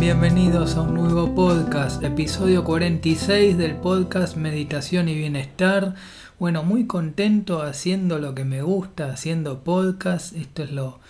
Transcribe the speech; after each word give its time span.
Bienvenidos 0.00 0.76
a 0.76 0.80
un 0.80 0.94
nuevo 0.94 1.34
podcast, 1.34 2.02
episodio 2.02 2.64
46 2.64 3.58
del 3.58 3.76
podcast 3.76 4.34
Meditación 4.34 5.10
y 5.10 5.14
Bienestar. 5.14 5.94
Bueno, 6.38 6.62
muy 6.62 6.86
contento 6.86 7.60
haciendo 7.60 8.18
lo 8.18 8.34
que 8.34 8.46
me 8.46 8.62
gusta, 8.62 9.12
haciendo 9.12 9.62
podcast. 9.62 10.34
Esto 10.34 10.62
es 10.62 10.72
lo 10.72 11.00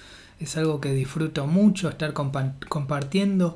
es 0.41 0.57
algo 0.57 0.81
que 0.81 0.93
disfruto 0.93 1.47
mucho, 1.47 1.89
estar 1.89 2.13
compartiendo 2.13 3.55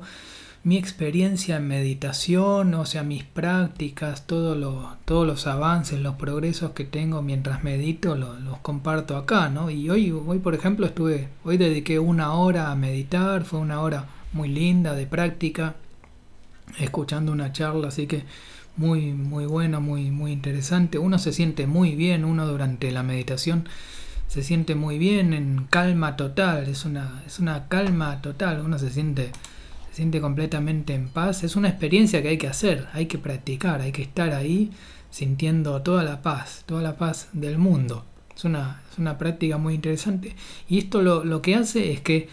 mi 0.63 0.77
experiencia 0.77 1.57
en 1.57 1.67
meditación, 1.67 2.73
o 2.73 2.85
sea, 2.85 3.03
mis 3.03 3.25
prácticas, 3.25 4.25
todos 4.25 4.57
los 4.57 5.47
avances, 5.47 5.99
los 5.99 6.15
progresos 6.15 6.71
que 6.71 6.85
tengo 6.85 7.21
mientras 7.21 7.61
medito, 7.61 8.15
los 8.15 8.59
comparto 8.59 9.17
acá, 9.17 9.49
¿no? 9.49 9.69
Y 9.69 9.89
hoy, 9.89 10.11
hoy, 10.11 10.39
por 10.39 10.55
ejemplo, 10.55 10.85
estuve, 10.85 11.27
hoy 11.43 11.57
dediqué 11.57 11.99
una 11.99 12.31
hora 12.35 12.71
a 12.71 12.75
meditar, 12.75 13.43
fue 13.43 13.59
una 13.59 13.81
hora 13.81 14.14
muy 14.35 14.49
linda 14.49 14.93
de 14.93 15.07
práctica, 15.07 15.75
escuchando 16.79 17.31
una 17.31 17.51
charla, 17.51 17.87
así 17.87 18.05
que 18.05 18.23
muy, 18.77 19.13
muy 19.13 19.47
bueno, 19.47 19.81
muy, 19.81 20.11
muy 20.11 20.31
interesante. 20.31 20.99
Uno 20.99 21.17
se 21.17 21.33
siente 21.33 21.65
muy 21.65 21.95
bien, 21.95 22.23
uno 22.23 22.45
durante 22.45 22.91
la 22.91 23.01
meditación 23.01 23.67
se 24.27 24.43
siente 24.43 24.75
muy 24.75 24.99
bien, 24.99 25.33
en 25.33 25.65
calma 25.69 26.15
total, 26.15 26.67
es 26.67 26.85
una, 26.85 27.23
es 27.25 27.39
una 27.39 27.67
calma 27.67 28.21
total, 28.21 28.61
uno 28.61 28.77
se 28.77 28.91
siente 28.91 29.31
siente 29.95 30.19
completamente 30.19 30.93
en 30.93 31.07
paz. 31.07 31.43
Es 31.43 31.55
una 31.55 31.69
experiencia 31.69 32.21
que 32.21 32.27
hay 32.27 32.37
que 32.37 32.49
hacer, 32.49 32.87
hay 32.93 33.05
que 33.05 33.17
practicar, 33.17 33.79
hay 33.81 33.93
que 33.93 34.01
estar 34.01 34.33
ahí 34.33 34.71
sintiendo 35.09 35.81
toda 35.81 36.03
la 36.03 36.21
paz, 36.21 36.63
toda 36.65 36.81
la 36.81 36.97
paz 36.97 37.29
del 37.31 37.57
mundo. 37.57 38.03
Es 38.35 38.43
una, 38.43 38.81
es 38.91 38.97
una 38.97 39.17
práctica 39.17 39.57
muy 39.57 39.75
interesante. 39.75 40.35
Y 40.67 40.79
esto 40.79 41.01
lo, 41.01 41.23
lo, 41.23 41.41
que 41.41 41.55
hace 41.55 41.93
es 41.93 42.01
que 42.01 42.27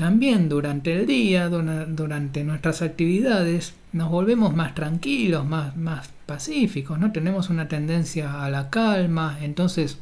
también 0.00 0.48
durante 0.48 0.94
el 0.94 1.06
día, 1.06 1.50
durante 1.50 2.42
nuestras 2.42 2.80
actividades, 2.80 3.74
nos 3.92 4.08
volvemos 4.08 4.56
más 4.56 4.74
tranquilos, 4.74 5.44
más, 5.44 5.76
más 5.76 6.08
pacíficos, 6.24 6.98
¿no? 6.98 7.12
Tenemos 7.12 7.50
una 7.50 7.68
tendencia 7.68 8.42
a 8.42 8.48
la 8.48 8.70
calma, 8.70 9.36
entonces 9.42 9.98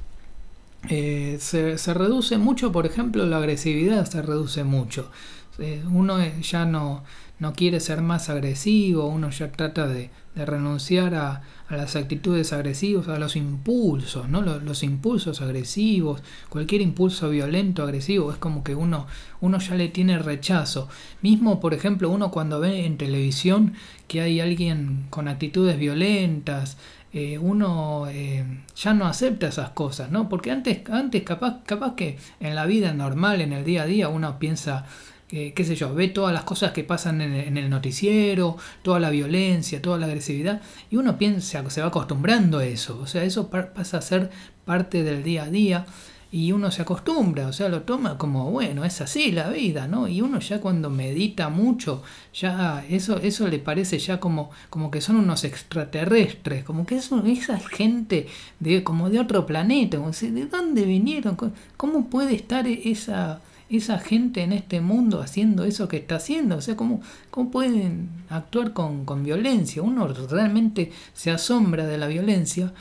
eh, 0.88 1.38
se, 1.40 1.94
reduce 1.94 2.38
mucho, 2.38 2.70
por 2.70 2.86
ejemplo, 2.86 3.27
la 3.27 3.38
agresividad 3.38 4.08
se 4.08 4.22
reduce 4.22 4.62
mucho. 4.62 5.10
Eh, 5.58 5.82
uno 5.90 6.18
ya 6.42 6.64
no, 6.64 7.02
no 7.39 7.53
quiere 7.53 7.81
ser 7.81 8.03
más 8.03 8.28
agresivo, 8.28 9.06
uno 9.06 9.31
ya 9.31 9.53
trata 9.53 9.86
de, 9.86 10.11
renunciar 10.34 11.17
a, 11.17 11.42
las 11.69 11.97
actitudes 11.97 12.53
agresivas, 12.53 13.08
a 13.08 13.19
los 13.19 13.34
impulsos, 13.34 14.28
¿no? 14.28 14.41
Los, 14.41 14.83
impulsos 14.84 15.42
agresivos, 15.42 16.22
cualquier 16.48 16.80
impulso 16.80 17.28
violento, 17.28 17.83
agresivo, 17.83 18.30
es 18.30 18.39
como 18.39 18.62
que 18.62 18.75
uno, 18.75 19.06
uno 19.41 19.58
ya 19.58 19.75
le 19.75 19.89
tiene 19.89 20.19
rechazo. 20.19 20.89
Mismo, 21.22 21.58
por 21.61 21.75
ejemplo, 21.75 22.08
uno 22.08 22.30
cuando 22.30 22.61
ve 22.61 22.86
en 22.86 22.98
televisión 22.98 23.75
que 24.06 24.20
hay 24.20 24.41
alguien 24.41 25.06
con 25.11 25.27
actitudes 25.27 25.77
violentas, 25.77 26.78
eh, 27.12 27.39
uno 27.39 28.06
eh, 28.08 28.45
ya 28.77 28.95
no 28.95 29.06
acepta 29.06 29.48
esas 29.48 29.70
cosas, 29.70 30.11
¿no? 30.11 30.28
Porque 30.28 30.50
antes, 30.50 30.89
antes 30.91 31.23
capaz, 31.23 31.62
capaz 31.64 31.95
que 31.95 32.19
en 32.39 32.55
la 32.55 32.67
vida 32.67 32.92
normal, 32.92 33.41
en 33.41 33.52
el 33.52 33.64
día 33.64 33.83
a 33.83 33.86
día, 33.86 34.08
uno 34.08 34.39
piensa 34.39 34.86
qué 35.28 35.64
sé 35.64 35.76
yo, 35.76 35.94
ve 35.94 36.08
todas 36.08 36.32
las 36.32 36.44
cosas 36.44 36.72
que 36.72 36.84
pasan 36.84 37.20
en 37.20 37.56
el, 37.56 37.68
noticiero, 37.68 38.56
toda 38.82 38.98
la 38.98 39.10
violencia, 39.10 39.82
toda 39.82 39.98
la 39.98 40.06
agresividad, 40.06 40.62
y 40.90 40.96
uno 40.96 41.18
piensa, 41.18 41.68
se 41.68 41.80
va 41.80 41.88
acostumbrando 41.88 42.58
a 42.58 42.64
eso, 42.64 42.98
o 43.00 43.06
sea, 43.06 43.24
eso 43.24 43.50
pasa 43.50 43.98
a 43.98 44.02
ser 44.02 44.30
parte 44.64 45.02
del 45.02 45.22
día 45.22 45.44
a 45.44 45.50
día 45.50 45.86
y 46.30 46.52
uno 46.52 46.70
se 46.70 46.83
acostumbra, 46.83 47.46
o 47.46 47.52
sea, 47.52 47.68
lo 47.68 47.83
toma 47.83 48.18
como, 48.18 48.50
bueno, 48.50 48.84
es 48.84 49.00
así 49.00 49.33
la 49.33 49.48
vida, 49.48 49.88
¿no? 49.88 50.08
Y 50.08 50.20
uno 50.20 50.40
ya 50.40 50.61
cuando 50.61 50.90
medita 50.90 51.48
mucho, 51.48 52.02
ya 52.34 52.84
eso, 52.88 53.18
eso 53.18 53.48
le 53.48 53.58
parece 53.58 53.98
ya 53.98 54.20
como, 54.20 54.50
como 54.68 54.90
que 54.90 55.00
son 55.00 55.17
unos 55.17 55.44
extraterrestres, 55.44 56.64
como 56.64 56.84
que 56.84 56.96
es 56.96 57.11
esa 57.27 57.58
gente 57.58 58.27
de, 58.61 58.84
como 58.84 59.08
de 59.08 59.20
otro 59.20 59.46
planeta, 59.46 59.98
¿de 59.98 60.46
dónde 60.46 60.84
vinieron? 60.84 61.36
¿Cómo 61.78 62.11
puede 62.11 62.34
estar 62.34 62.67
esa 62.67 63.40
esa 63.70 63.98
gente 63.98 64.42
en 64.42 64.52
este 64.52 64.80
mundo 64.80 65.20
haciendo 65.20 65.64
eso 65.64 65.89
que 65.89 65.98
está 65.98 66.17
haciendo? 66.17 66.56
O 66.56 66.61
sea, 66.61 66.77
¿cómo, 66.77 67.01
cómo 67.30 67.51
pueden 67.51 68.08
actuar 68.30 68.73
con, 68.73 69.23
violencia? 69.24 69.83
Uno 69.83 70.08
realmente 70.08 70.92
se 71.12 71.30
asombra 71.30 71.86
de 71.86 71.98
la 71.98 72.06
violencia. 72.06 72.73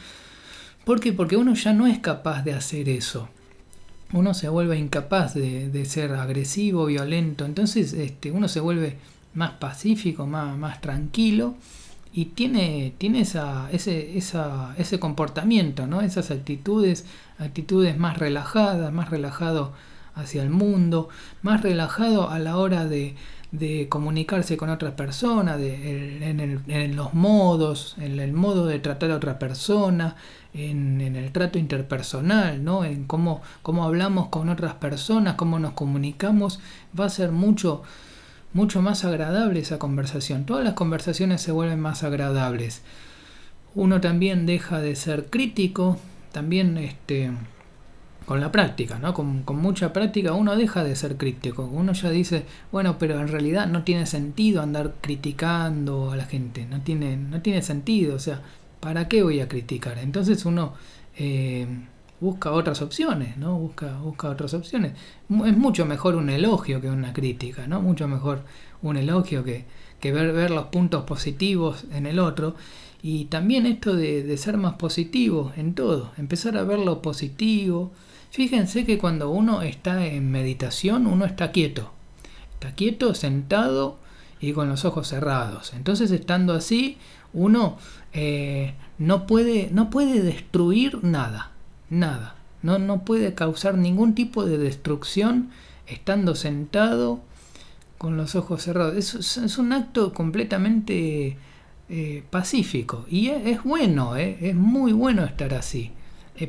¿Por 0.85 0.99
qué? 0.99 1.13
Porque 1.13 1.37
uno 1.37 1.53
ya 1.53 1.73
no 1.73 1.87
es 1.87 1.99
capaz 1.99 2.43
de 2.43 2.53
hacer 2.53 2.89
eso. 2.89 3.29
Uno 4.13 4.33
se 4.33 4.47
vuelve 4.47 4.77
incapaz 4.77 5.33
de, 5.33 5.85
ser 5.85 6.13
agresivo, 6.13 6.85
violento. 6.85 7.45
Entonces 7.45 7.91
este, 7.93 8.31
uno 8.31 8.47
se 8.47 8.61
vuelve 8.61 8.97
más 9.33 9.51
pacífico, 9.51 10.25
más, 10.25 10.57
más 10.57 10.79
tranquilo 10.79 11.55
y 12.13 12.25
tiene, 12.25 12.93
tiene 12.97 13.21
esa, 13.21 13.69
ese, 13.71 14.17
esa, 14.17 14.73
ese 14.77 14.99
comportamiento, 14.99 15.85
¿no? 15.85 16.01
esas 16.01 16.31
actitudes, 16.31 17.05
actitudes 17.37 17.97
más 17.97 18.17
relajadas, 18.17 18.91
más 18.91 19.11
relajado 19.11 19.73
hacia 20.17 20.43
el 20.43 20.49
mundo, 20.49 21.09
más 21.41 21.61
relajado 21.61 22.29
a 22.29 22.39
la 22.39 22.57
hora 22.57 22.85
de, 22.85 23.15
comunicarse 23.89 24.57
con 24.57 24.69
otras 24.69 24.93
personas, 24.93 25.59
en, 25.59 26.95
los 26.95 27.13
modos, 27.13 27.95
en 27.99 28.19
el 28.19 28.33
modo 28.33 28.65
de 28.65 28.79
tratar 28.79 29.11
a 29.11 29.15
otra 29.15 29.39
persona, 29.39 30.15
en, 30.53 31.01
el 31.01 31.31
trato 31.31 31.57
interpersonal, 31.57 32.63
¿no? 32.63 32.83
en 32.83 33.05
cómo, 33.05 33.41
cómo 33.61 33.85
hablamos 33.85 34.27
con 34.27 34.49
otras 34.49 34.73
personas, 34.75 35.35
cómo 35.35 35.59
nos 35.59 35.73
comunicamos, 35.73 36.59
va 36.99 37.05
a 37.05 37.09
ser 37.09 37.31
mucho, 37.31 37.83
mucho 38.53 38.81
más 38.81 39.05
agradable 39.05 39.59
esa 39.59 39.79
conversación. 39.79 40.45
Todas 40.45 40.63
las 40.63 40.73
conversaciones 40.73 41.41
se 41.41 41.51
vuelven 41.51 41.79
más 41.79 42.03
agradables. 42.03 42.81
Uno 43.75 44.01
también 44.01 44.45
deja 44.45 44.81
de 44.81 44.95
ser 44.95 45.27
crítico, 45.29 45.99
también 46.31 46.77
este, 46.77 47.31
con 48.27 48.41
la 48.41 48.51
práctica, 48.51 48.99
¿no? 48.99 49.13
Con, 49.13 49.45
mucha 49.55 49.93
práctica 49.93 50.33
uno 50.33 50.57
deja 50.57 50.83
de 50.83 50.97
ser 50.97 51.15
crítico. 51.15 51.63
Uno 51.63 51.93
ya 51.93 52.09
dice, 52.09 52.43
bueno, 52.73 52.97
pero 52.99 53.21
en 53.21 53.29
realidad 53.29 53.67
no 53.67 53.83
tiene 53.83 54.05
sentido 54.05 54.61
andar 54.61 54.95
criticando 54.99 56.11
a 56.11 56.17
la 56.17 56.25
gente. 56.25 56.65
No 56.65 56.81
tiene, 56.81 57.15
no 57.15 57.41
tiene 57.41 57.61
sentido. 57.61 58.17
O 58.17 58.19
sea, 58.19 58.41
¿para 58.81 59.07
qué 59.07 59.23
voy 59.23 59.39
a 59.39 59.47
criticar? 59.47 59.97
Entonces 59.97 60.45
uno 60.45 60.73
eh, 61.15 61.67
busca 62.19 62.51
otras 62.51 62.81
opciones, 62.81 63.37
¿no? 63.37 63.57
Busca, 63.57 63.97
busca 63.99 64.27
otras 64.27 64.53
opciones. 64.53 64.91
Es 65.45 65.57
mucho 65.57 65.85
mejor 65.85 66.17
un 66.17 66.29
elogio 66.29 66.81
que 66.81 66.89
una 66.89 67.13
crítica, 67.13 67.65
¿no? 67.65 67.81
Mucho 67.81 68.09
mejor 68.09 68.43
un 68.81 68.97
elogio 68.97 69.45
que, 69.45 69.63
que 70.01 70.11
ver, 70.11 70.33
ver 70.33 70.51
los 70.51 70.65
puntos 70.65 71.05
positivos 71.05 71.85
en 71.93 72.05
el 72.05 72.19
otro. 72.19 72.55
Y 73.01 73.25
también 73.25 73.65
esto 73.65 73.95
de, 73.95 74.23
de 74.23 74.35
ser 74.35 74.57
más 74.57 74.73
positivo 74.73 75.53
en 75.55 75.75
todo. 75.75 76.11
Empezar 76.17 76.57
a 76.57 76.63
ver 76.63 76.79
lo 76.79 77.01
positivo 77.01 77.93
Fíjense 78.31 78.85
que 78.85 78.97
cuando 78.97 79.29
uno 79.29 79.61
está 79.61 80.05
en 80.05 80.31
meditación, 80.31 81.07
uno 81.07 81.25
está 81.25 81.51
quieto. 81.51 81.91
Está 82.53 82.73
quieto, 82.75 83.13
sentado 83.13 83.97
y 84.39 84.53
con 84.53 84.69
los 84.69 84.85
ojos 84.85 85.07
cerrados. 85.07 85.73
Entonces, 85.73 86.11
estando 86.11 86.53
así, 86.53 86.97
uno 87.33 87.77
eh, 88.13 88.73
no, 88.97 89.27
puede, 89.27 89.69
no 89.71 89.89
puede 89.89 90.21
destruir 90.21 91.03
nada. 91.03 91.51
Nada. 91.89 92.35
No, 92.63 92.79
no 92.79 93.05
puede 93.05 93.33
causar 93.33 93.77
ningún 93.77 94.15
tipo 94.15 94.45
de 94.45 94.57
destrucción 94.57 95.51
estando 95.85 96.35
sentado 96.35 97.21
con 97.97 98.17
los 98.17 98.35
ojos 98.35 98.63
cerrados. 98.63 98.95
Es, 98.95 99.37
es 99.37 99.57
un 99.57 99.73
acto 99.73 100.13
completamente 100.13 101.37
eh, 101.89 102.23
pacífico. 102.29 103.05
Y 103.09 103.29
es, 103.29 103.63
bueno, 103.63 104.17
eh, 104.17 104.37
es 104.41 104.55
muy 104.55 104.91
bueno 104.91 105.23
estar 105.23 105.53
así. 105.53 105.91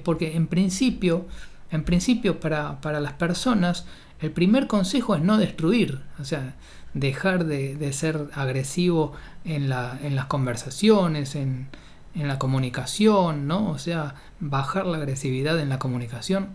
porque 0.04 0.36
en 0.36 0.48
principio 0.48 1.26
en 1.70 1.84
principio, 1.84 2.40
para, 2.40 3.00
las 3.00 3.12
personas, 3.14 3.86
el 4.20 4.30
primer 4.30 4.66
consejo 4.66 5.14
es 5.14 5.22
no 5.22 5.38
destruir, 5.38 6.00
o 6.20 6.24
sea, 6.24 6.54
dejar 6.94 7.44
de, 7.44 7.92
ser 7.92 8.28
agresivo 8.34 9.12
en, 9.44 9.68
la, 9.68 9.98
en 10.02 10.16
las 10.16 10.26
conversaciones, 10.26 11.34
en, 11.34 11.68
la 12.14 12.38
comunicación, 12.38 13.46
¿no? 13.46 13.70
O 13.70 13.78
sea, 13.78 14.16
bajar 14.40 14.86
la 14.86 14.96
agresividad 14.96 15.60
en 15.60 15.68
la 15.68 15.78
comunicación. 15.78 16.48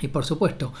Y 0.00 0.08
por 0.08 0.24
supuesto, 0.24 0.72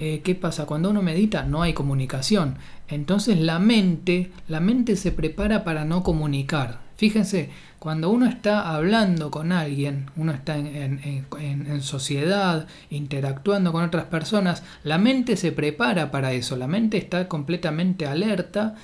eh, 0.00 0.22
¿qué 0.24 0.34
pasa? 0.34 0.66
Cuando 0.66 0.90
uno 0.90 1.02
medita 1.02 1.44
no 1.44 1.62
hay 1.62 1.72
comunicación. 1.72 2.56
Entonces 2.88 3.38
la 3.38 3.60
mente, 3.60 4.32
la 4.48 4.58
mente 4.58 4.96
se 4.96 5.12
prepara 5.12 5.62
para 5.62 5.84
no 5.84 6.02
comunicar. 6.02 6.80
Fíjense, 6.96 7.50
cuando 7.80 8.10
uno 8.10 8.26
está 8.26 8.74
hablando 8.74 9.30
con 9.30 9.50
alguien, 9.50 10.10
uno 10.16 10.32
está 10.32 10.56
en, 10.56 11.82
sociedad, 11.82 12.66
interactuando 12.88 13.72
con 13.72 13.84
otras 13.84 14.04
personas, 14.04 14.62
la 14.84 14.98
mente 14.98 15.36
se 15.36 15.50
prepara 15.50 16.10
para 16.10 16.32
eso, 16.32 16.56
la 16.56 16.68
mente 16.68 16.96
está 16.96 17.28
completamente 17.28 18.06
alerta, 18.06 18.76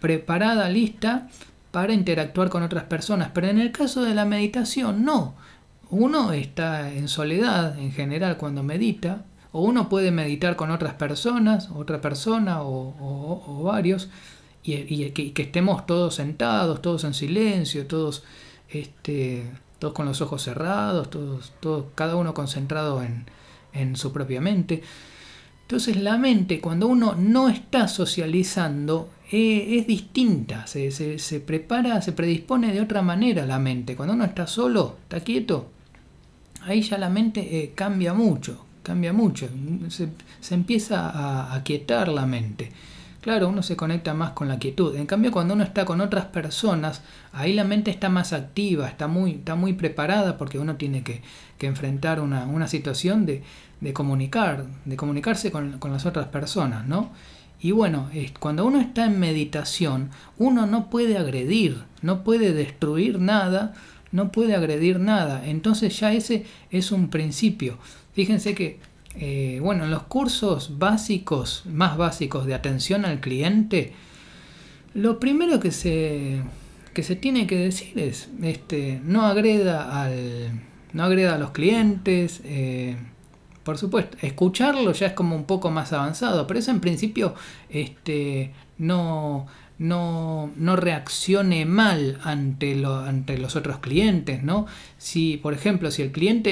preparada, 0.00 0.70
lista 0.70 1.28
para 1.70 1.92
interactuar 1.92 2.48
con 2.48 2.62
otras 2.62 2.84
personas. 2.84 3.30
Pero 3.34 3.48
en 3.48 3.58
el 3.58 3.70
caso 3.70 4.02
de 4.02 4.14
la 4.14 4.24
meditación, 4.24 5.04
no. 5.04 5.34
Uno 5.90 6.32
está 6.32 6.90
en 6.92 7.08
soledad 7.08 7.78
en 7.78 7.92
general 7.92 8.38
cuando 8.38 8.62
medita, 8.62 9.24
o 9.52 9.62
uno 9.62 9.88
puede 9.88 10.10
meditar 10.10 10.56
con 10.56 10.70
otras 10.70 10.94
personas, 10.94 11.70
otra 11.74 12.00
persona 12.00 12.62
o 12.62 13.62
varios, 13.64 14.08
y, 14.62 15.10
que, 15.10 15.42
estemos 15.42 15.86
todos 15.86 16.16
sentados, 16.16 16.82
todos 16.82 17.04
en 17.04 17.14
silencio, 17.14 17.86
todos, 17.86 18.24
este, 18.68 19.50
todos 19.78 19.94
con 19.94 20.06
los 20.06 20.20
ojos 20.20 20.42
cerrados, 20.42 21.10
todos, 21.10 21.52
todos, 21.60 21.86
cada 21.94 22.16
uno 22.16 22.34
concentrado 22.34 23.02
en, 23.02 23.26
en 23.72 23.96
su 23.96 24.12
propia 24.12 24.40
mente. 24.40 24.82
Entonces 25.62 25.96
la 25.96 26.16
mente, 26.16 26.60
cuando 26.60 26.86
uno 26.86 27.14
no 27.14 27.48
está 27.48 27.88
socializando, 27.88 29.10
eh, 29.30 29.78
es 29.78 29.86
distinta, 29.86 30.66
se, 30.66 30.90
se, 30.90 31.40
prepara, 31.40 32.00
se 32.00 32.12
predispone 32.12 32.72
de 32.72 32.80
otra 32.80 33.02
manera 33.02 33.44
la 33.44 33.58
mente. 33.58 33.94
Cuando 33.94 34.14
uno 34.14 34.24
está 34.24 34.46
solo, 34.46 34.96
está 35.02 35.20
quieto, 35.20 35.70
ahí 36.62 36.80
ya 36.80 36.96
la 36.96 37.10
mente 37.10 37.62
eh, 37.62 37.72
cambia 37.74 38.14
mucho, 38.14 38.64
cambia 38.82 39.12
mucho, 39.12 39.48
se, 39.90 40.08
se 40.40 40.54
empieza 40.54 41.10
a 41.10 41.54
aquietar 41.54 42.08
la 42.08 42.24
mente. 42.24 42.72
Claro, 43.28 43.50
uno 43.50 43.62
se 43.62 43.76
conecta 43.76 44.14
más 44.14 44.30
con 44.30 44.48
la 44.48 44.58
quietud. 44.58 44.96
En 44.96 45.04
cambio, 45.04 45.30
cuando 45.30 45.52
uno 45.52 45.62
está 45.62 45.84
con 45.84 46.00
otras 46.00 46.24
personas, 46.24 47.02
ahí 47.30 47.52
la 47.52 47.64
mente 47.64 47.90
está 47.90 48.08
más 48.08 48.32
activa, 48.32 48.88
está 48.88 49.06
muy, 49.06 49.32
está 49.32 49.54
muy 49.54 49.74
preparada 49.74 50.38
porque 50.38 50.58
uno 50.58 50.76
tiene 50.76 51.02
que, 51.02 51.20
enfrentar 51.60 52.22
una, 52.22 52.68
situación 52.68 53.26
de, 53.26 53.42
comunicar, 53.92 54.64
de 54.86 54.96
comunicarse 54.96 55.52
con, 55.52 55.78
las 55.78 56.06
otras 56.06 56.28
personas, 56.28 56.86
¿no? 56.86 57.10
Y 57.60 57.72
bueno, 57.72 58.08
cuando 58.40 58.64
uno 58.64 58.80
está 58.80 59.04
en 59.04 59.20
meditación, 59.20 60.08
uno 60.38 60.64
no 60.64 60.88
puede 60.88 61.18
agredir, 61.18 61.84
no 62.00 62.24
puede 62.24 62.54
destruir 62.54 63.20
nada, 63.20 63.74
no 64.10 64.32
puede 64.32 64.54
agredir 64.54 65.00
nada. 65.00 65.46
Entonces 65.46 66.00
ya 66.00 66.14
ese 66.14 66.46
es 66.70 66.92
un 66.92 67.10
principio. 67.10 67.76
Fíjense 68.14 68.54
que 68.54 68.80
eh, 69.20 69.58
bueno, 69.60 69.84
en 69.84 69.90
los 69.90 70.04
cursos 70.04 70.78
básicos, 70.78 71.64
más 71.66 71.96
básicos 71.96 72.46
de 72.46 72.54
atención 72.54 73.04
al 73.04 73.20
cliente, 73.20 73.92
lo 74.94 75.18
primero 75.18 75.60
que 75.60 75.72
se, 75.72 76.40
que 76.94 77.02
se 77.02 77.16
tiene 77.16 77.46
que 77.46 77.56
decir 77.56 77.98
es, 77.98 78.28
este, 78.42 79.00
no 79.04 79.24
agreda 79.24 80.02
al, 80.02 80.62
no 80.92 81.04
agreda 81.04 81.34
a 81.34 81.38
los 81.38 81.50
clientes, 81.50 82.40
eh, 82.44 82.96
por 83.64 83.76
supuesto, 83.76 84.16
escucharlo 84.22 84.92
ya 84.92 85.08
es 85.08 85.12
como 85.12 85.36
un 85.36 85.44
poco 85.44 85.70
más 85.70 85.92
avanzado, 85.92 86.46
pero 86.46 86.60
eso 86.60 86.70
en 86.70 86.80
principio 86.80 87.34
este, 87.68 88.52
no, 88.78 89.46
no, 89.78 90.50
no 90.56 90.74
reaccione 90.76 91.64
mal 91.64 92.18
ante, 92.24 92.84
ante 92.84 93.38
los 93.38 93.54
otros 93.54 93.78
clientes, 93.78 94.42
¿no? 94.42 94.66
Si, 94.98 95.36
por 95.36 95.54
ejemplo, 95.54 95.90
si 95.90 96.02
el 96.02 96.10
cliente 96.10 96.50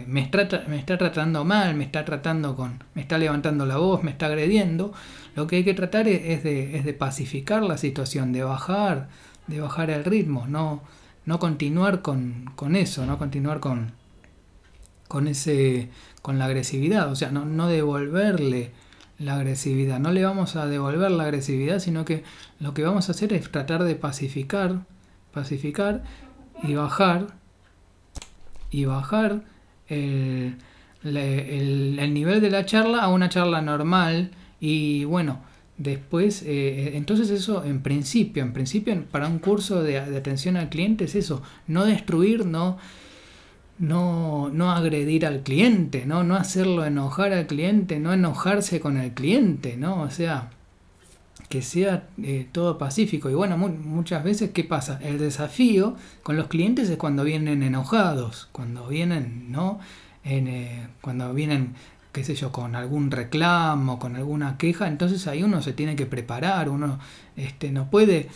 eh, 0.00 0.04
me, 0.06 0.20
está, 0.20 0.64
me 0.68 0.78
está 0.78 0.96
tratando 0.96 1.44
mal, 1.44 1.74
me 1.74 1.84
está 1.84 2.04
tratando 2.04 2.54
con, 2.54 2.84
me 2.94 3.02
está 3.02 3.18
levantando 3.18 3.66
la 3.66 3.78
voz, 3.78 4.04
me 4.04 4.12
está 4.12 4.26
agrediendo, 4.26 4.92
lo 5.34 5.46
que 5.46 5.56
hay 5.56 5.64
que 5.64 5.74
tratar 5.74 6.06
es, 6.06 6.44
de, 6.44 6.76
es 6.76 6.84
de, 6.84 6.94
pacificar 6.94 7.62
la 7.62 7.78
situación, 7.78 8.32
de 8.32 8.44
bajar, 8.44 9.08
de 9.48 9.60
bajar 9.60 9.90
el 9.90 10.04
ritmo, 10.04 10.46
no, 10.46 10.82
no 11.24 11.38
continuar 11.40 12.00
con, 12.00 12.52
con 12.54 12.76
eso, 12.76 13.06
no 13.06 13.18
continuar 13.18 13.58
con, 13.58 13.92
con 15.08 15.26
ese, 15.26 15.90
con 16.22 16.38
la 16.38 16.44
agresividad, 16.44 17.10
o 17.10 17.16
sea, 17.16 17.30
no, 17.30 17.44
no 17.44 17.66
devolverle 17.66 18.70
la 19.18 19.36
agresividad. 19.36 19.98
No 19.98 20.12
le 20.12 20.24
vamos 20.24 20.56
a 20.56 20.66
devolver 20.66 21.10
la 21.10 21.24
agresividad, 21.24 21.78
sino 21.78 22.04
que 22.04 22.22
lo 22.60 22.74
que 22.74 22.82
vamos 22.82 23.08
a 23.08 23.12
hacer 23.12 23.32
es 23.32 23.50
tratar 23.50 23.84
de 23.84 23.94
pacificar, 23.94 24.80
pacificar 25.32 26.02
y 26.62 26.74
bajar, 26.74 27.28
y 28.70 28.84
bajar 28.84 29.42
el, 29.88 30.56
el, 31.02 32.14
nivel 32.14 32.40
de 32.40 32.50
la 32.50 32.66
charla 32.66 33.02
a 33.02 33.08
una 33.08 33.28
charla 33.28 33.62
normal. 33.62 34.30
Y 34.60 35.04
bueno, 35.04 35.40
después, 35.78 36.42
eh, 36.46 36.96
entonces 36.96 37.30
eso 37.30 37.64
en 37.64 37.82
principio, 37.82 38.42
en 38.42 38.52
principio 38.52 39.04
para 39.10 39.28
un 39.28 39.38
curso 39.38 39.82
de, 39.82 40.00
de 40.00 40.16
atención 40.16 40.56
al 40.56 40.68
cliente 40.68 41.04
es 41.04 41.14
eso, 41.14 41.42
no 41.66 41.84
destruir, 41.84 42.46
no 42.46 42.78
no, 43.78 44.50
no 44.50 44.70
agredir 44.72 45.26
al 45.26 45.42
cliente, 45.42 46.06
¿no? 46.06 46.24
no 46.24 46.36
hacerlo 46.36 46.84
enojar 46.84 47.32
al 47.32 47.46
cliente, 47.46 47.98
no 47.98 48.12
enojarse 48.12 48.80
con 48.80 48.96
el 48.96 49.12
cliente, 49.12 49.76
¿no? 49.76 50.02
O 50.02 50.10
sea, 50.10 50.50
que 51.48 51.62
sea 51.62 52.08
eh, 52.22 52.46
todo 52.50 52.78
pacífico. 52.78 53.30
Y 53.30 53.34
bueno, 53.34 53.56
muchas 53.56 54.24
veces, 54.24 54.50
¿qué 54.50 54.64
pasa? 54.64 54.98
El 55.02 55.18
desafío 55.18 55.96
con 56.22 56.36
los 56.36 56.48
clientes 56.48 56.88
es 56.88 56.96
cuando 56.96 57.24
vienen 57.24 57.62
enojados, 57.62 58.48
cuando 58.52 58.88
vienen, 58.88 59.52
¿no? 59.52 59.78
Eh, 60.24 60.88
cuando 61.00 61.32
vienen, 61.34 61.74
qué 62.12 62.24
sé 62.24 62.34
yo, 62.34 62.50
con 62.50 62.74
algún 62.74 63.10
reclamo, 63.10 63.98
con 63.98 64.16
alguna 64.16 64.58
queja, 64.58 64.88
entonces 64.88 65.26
ahí 65.28 65.42
uno 65.42 65.62
se 65.62 65.72
tiene 65.72 65.94
que 65.94 66.06
preparar, 66.06 66.68
uno 66.68 66.98
este, 67.36 67.70
no 67.70 67.90
puede 67.90 68.28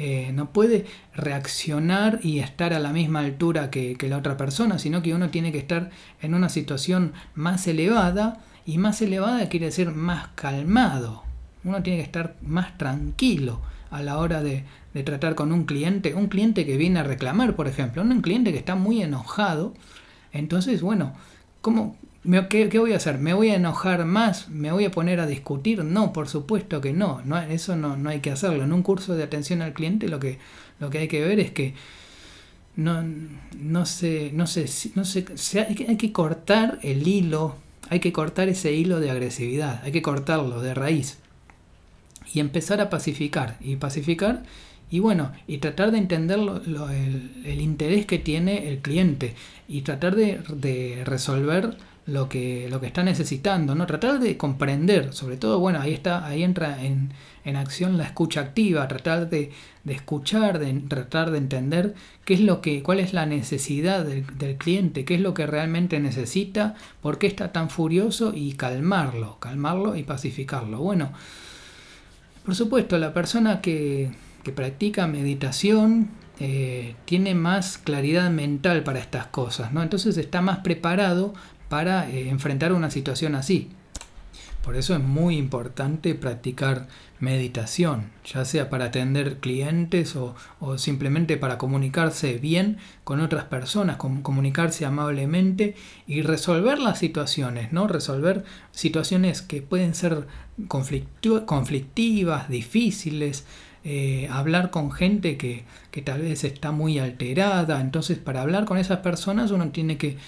eh, 0.00 0.30
no 0.32 0.52
puede 0.52 0.86
reaccionar 1.12 2.20
y 2.22 2.38
estar 2.38 2.72
a 2.72 2.78
la 2.78 2.92
misma 2.92 3.18
altura 3.18 3.68
que, 3.68 3.96
la 4.08 4.16
otra 4.16 4.36
persona, 4.36 4.78
sino 4.78 5.02
que 5.02 5.12
uno 5.12 5.30
tiene 5.30 5.50
que 5.50 5.58
estar 5.58 5.90
en 6.22 6.34
una 6.34 6.48
situación 6.48 7.12
más 7.34 7.66
elevada 7.66 8.40
y 8.64 8.78
más 8.78 9.02
elevada 9.02 9.48
quiere 9.48 9.66
decir 9.66 9.90
más 9.90 10.28
calmado. 10.36 11.24
Uno 11.64 11.82
tiene 11.82 11.98
que 11.98 12.04
estar 12.04 12.36
más 12.42 12.78
tranquilo 12.78 13.60
a 13.90 14.00
la 14.00 14.18
hora 14.18 14.40
de, 14.40 14.64
tratar 15.04 15.34
con 15.34 15.52
un 15.52 15.64
cliente, 15.64 16.14
un 16.14 16.28
cliente 16.28 16.64
que 16.64 16.76
viene 16.76 17.00
a 17.00 17.04
reclamar, 17.04 17.56
por 17.56 17.66
ejemplo, 17.66 18.00
un 18.02 18.20
cliente 18.20 18.52
que 18.52 18.58
está 18.58 18.76
muy 18.76 19.02
enojado. 19.02 19.74
Entonces, 20.32 20.80
bueno, 20.80 21.12
¿cómo, 21.60 21.96
¿Qué, 22.50 22.78
voy 22.78 22.92
a 22.92 22.96
hacer? 22.96 23.18
¿Me 23.18 23.32
voy 23.32 23.50
a 23.50 23.54
enojar 23.54 24.04
más? 24.04 24.48
¿Me 24.48 24.72
voy 24.72 24.84
a 24.84 24.90
poner 24.90 25.20
a 25.20 25.26
discutir? 25.26 25.84
No, 25.84 26.12
por 26.12 26.28
supuesto 26.28 26.80
que 26.80 26.92
no. 26.92 27.22
eso 27.48 27.76
no, 27.76 27.96
no, 27.96 28.10
hay 28.10 28.20
que 28.20 28.30
hacerlo. 28.30 28.64
En 28.64 28.72
un 28.72 28.82
curso 28.82 29.14
de 29.14 29.22
atención 29.22 29.62
al 29.62 29.72
cliente 29.72 30.08
lo 30.08 30.18
que, 30.18 30.38
lo 30.80 30.90
que 30.90 30.98
hay 30.98 31.08
que 31.08 31.22
ver 31.22 31.38
es 31.38 31.52
que 31.52 31.74
no, 32.76 33.04
no 33.58 33.86
sé, 33.86 34.30
no 34.34 34.46
sé, 34.46 34.66
no 34.94 35.02
hay, 35.02 35.74
que, 35.74 35.86
hay 35.88 35.96
que 35.96 36.12
cortar 36.12 36.78
el 36.82 37.06
hilo, 37.06 37.56
hay 37.88 38.00
que 38.00 38.12
cortar 38.12 38.48
ese 38.48 38.72
hilo 38.72 39.00
de 39.00 39.10
agresividad, 39.10 39.80
hay 39.84 39.92
que 39.92 40.02
cortarlo 40.02 40.60
de 40.60 40.74
raíz 40.74 41.18
y 42.32 42.40
empezar 42.40 42.80
a 42.80 42.90
pacificar. 42.90 43.56
Y 43.60 43.76
pacificar 43.76 44.42
y 44.90 44.98
bueno, 45.00 45.32
y 45.46 45.58
tratar 45.58 45.92
de 45.92 45.98
entender 45.98 46.38
el, 46.38 47.60
interés 47.60 48.06
que 48.06 48.18
tiene 48.18 48.68
el 48.68 48.78
cliente 48.78 49.34
y 49.68 49.82
tratar 49.82 50.16
de 50.16 51.02
resolver 51.04 51.76
lo 52.08 52.26
que, 52.28 52.68
lo 52.70 52.80
que 52.80 52.86
está 52.86 53.02
necesitando, 53.02 53.74
¿no? 53.74 53.86
Tratar 53.86 54.18
de 54.18 54.38
comprender, 54.38 55.12
sobre 55.12 55.36
todo, 55.36 55.60
bueno, 55.60 55.78
ahí 55.80 55.92
está, 55.92 56.24
ahí 56.24 56.42
entra 56.42 56.82
en, 56.82 57.12
acción 57.54 57.96
la 57.96 58.04
escucha 58.04 58.40
activa, 58.40 58.86
tratar 58.88 59.30
de, 59.30 59.50
escuchar, 59.86 60.58
de 60.58 60.72
tratar 60.80 61.30
de 61.30 61.38
entender 61.38 61.94
qué 62.24 62.34
es 62.34 62.40
lo 62.40 62.60
que, 62.60 62.82
cuál 62.82 63.00
es 63.00 63.14
la 63.14 63.24
necesidad 63.24 64.04
del, 64.04 64.56
cliente, 64.56 65.04
qué 65.04 65.14
es 65.14 65.20
lo 65.20 65.32
que 65.34 65.46
realmente 65.46 65.98
necesita, 66.00 66.74
por 67.02 67.18
qué 67.18 67.26
está 67.26 67.52
tan 67.52 67.70
furioso 67.70 68.32
y 68.34 68.52
calmarlo, 68.52 69.38
calmarlo 69.38 69.96
y 69.96 70.02
pacificarlo. 70.02 70.78
Bueno, 70.78 71.12
por 72.44 72.54
supuesto, 72.54 72.98
la 72.98 73.14
persona 73.14 73.60
que, 73.60 74.10
que 74.44 74.52
practica 74.52 75.06
meditación, 75.06 76.08
eh, 76.40 76.94
tiene 77.04 77.34
más 77.34 77.78
claridad 77.78 78.30
mental 78.30 78.84
para 78.84 79.00
estas 79.00 79.26
cosas, 79.26 79.72
¿no? 79.72 79.82
Entonces 79.82 80.16
está 80.18 80.40
más 80.40 80.58
preparado 80.58 81.34
para 81.68 82.08
eh, 82.10 82.28
enfrentar 82.28 82.72
una 82.72 82.90
situación 82.90 83.34
así. 83.34 83.70
Por 84.62 84.76
eso 84.76 84.94
es 84.94 85.00
muy 85.00 85.38
importante 85.38 86.14
practicar 86.14 86.88
meditación, 87.20 88.10
ya 88.24 88.44
sea 88.44 88.68
para 88.68 88.86
atender 88.86 89.38
clientes 89.38 90.14
o, 90.14 90.34
simplemente 90.76 91.36
para 91.36 91.58
comunicarse 91.58 92.34
bien 92.34 92.76
con 93.02 93.20
otras 93.20 93.44
personas, 93.44 93.96
comunicarse 93.96 94.84
amablemente 94.84 95.74
y 96.06 96.22
resolver 96.22 96.78
las 96.80 96.98
situaciones, 96.98 97.72
¿no? 97.72 97.88
Resolver 97.88 98.44
situaciones 98.70 99.42
que 99.42 99.62
pueden 99.62 99.94
ser 99.94 100.26
conflictivas, 100.68 102.48
difíciles, 102.48 103.46
eh, 103.84 104.28
hablar 104.30 104.70
con 104.70 104.92
gente 104.92 105.38
que, 105.38 105.64
que 105.90 106.02
tal 106.02 106.20
vez 106.22 106.44
está 106.44 106.72
muy 106.72 106.98
alterada. 106.98 107.80
Entonces, 107.80 108.18
para 108.18 108.42
hablar 108.42 108.64
con 108.64 108.76
esas 108.76 108.98
personas 108.98 109.50
uno 109.50 109.70
tiene 109.70 109.96
que 109.96 110.18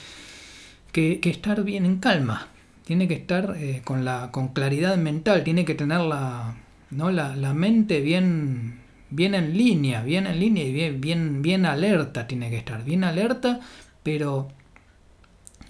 que, 0.93 1.21
estar 1.25 1.63
bien 1.65 1.87
en 1.87 1.99
calma, 1.99 2.49
tiene 2.85 3.09
que 3.09 3.15
estar 3.15 3.57
eh, 3.57 3.83
con, 3.85 4.05
la, 4.05 4.31
con 4.31 4.49
claridad 4.49 4.97
mental, 4.97 5.45
tiene 5.45 5.65
que 5.65 5.75
tener 5.75 6.01
la, 6.01 6.55
¿no? 6.91 7.11
la, 7.11 7.55
mente 7.55 8.01
bien, 8.01 8.81
bien 9.11 9.35
en 9.35 9.57
línea, 9.57 10.03
bien 10.03 10.27
en 10.27 10.41
línea 10.41 10.65
y 10.65 10.73
bien, 10.73 11.01
bien, 11.01 11.43
bien 11.43 11.67
alerta 11.67 12.27
tiene 12.27 12.51
que 12.51 12.57
estar, 12.57 12.85
bien 12.85 13.05
alerta, 13.05 13.61
pero 14.03 14.49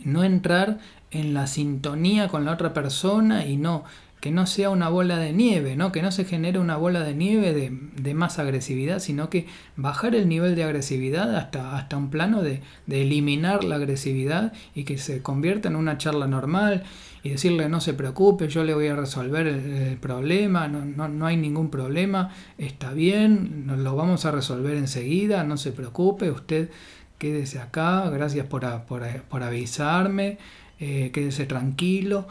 no 0.05 0.25
entrar 0.25 0.79
en 1.11 1.35
la 1.35 1.47
sintonía 1.47 2.29
con 2.29 2.45
la 2.45 2.53
otra 2.53 2.73
persona 2.73 3.47
y 3.47 3.57
no, 3.57 3.85
que 4.21 4.31
no 4.31 4.47
sea 4.47 4.69
una 4.69 4.91
bola 4.91 5.17
de 5.17 5.33
nieve, 5.33 5.77
¿no? 5.77 5.93
que 5.93 6.03
no 6.03 6.13
se 6.13 6.27
genere 6.27 6.59
una 6.59 6.77
bola 6.77 7.01
de 7.01 7.15
nieve 7.15 7.53
de, 7.55 8.15
más 8.15 8.39
agresividad, 8.39 8.99
sino 8.99 9.31
que 9.31 9.47
bajar 9.77 10.15
el 10.15 10.29
nivel 10.29 10.55
de 10.55 10.65
agresividad 10.65 11.35
hasta, 11.37 11.77
hasta 11.77 11.97
un 11.97 12.11
plano 12.11 12.43
de, 12.43 12.61
eliminar 12.87 13.65
la 13.65 13.77
agresividad 13.77 14.53
y 14.75 14.85
que 14.85 14.99
se 14.99 15.23
convierta 15.23 15.69
en 15.69 15.77
una 15.77 15.97
charla 15.97 16.27
normal 16.27 16.83
y 17.23 17.31
decirle 17.31 17.69
no 17.71 17.81
se 17.81 17.95
preocupe, 17.95 18.49
yo 18.49 18.63
le 18.63 18.75
voy 18.75 18.89
a 18.89 18.97
resolver 18.97 19.47
el, 19.47 19.97
problema, 19.97 20.69
no, 20.69 21.09
no, 21.09 21.27
hay 21.27 21.37
ningún 21.39 21.71
problema, 21.71 22.31
está 22.59 22.93
bien, 22.93 23.67
lo 23.67 23.97
vamos 23.97 24.27
a 24.27 24.33
resolver 24.33 24.77
enseguida, 24.77 25.45
no 25.45 25.57
se 25.57 25.73
preocupe, 25.73 26.31
usted 26.31 26.71
quédese 27.19 27.59
acá, 27.59 28.09
gracias 28.11 28.47
por, 28.47 28.67
por, 28.83 29.43
avisarme, 29.43 30.39
eh, 30.79 31.11
quédese 31.13 31.47
tranquilo 31.47 32.27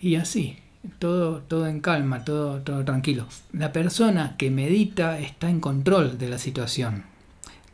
y 0.00 0.16
así 0.16 0.58
todo, 0.98 1.42
todo 1.42 1.66
en 1.66 1.80
calma, 1.80 2.24
todo, 2.24 2.60
todo 2.60 2.84
tranquilo. 2.84 3.26
La 3.52 3.72
persona 3.72 4.36
que 4.36 4.50
medita 4.50 5.18
está 5.18 5.50
en 5.50 5.60
control 5.60 6.18
de 6.18 6.28
la 6.28 6.38
situación. 6.38 7.04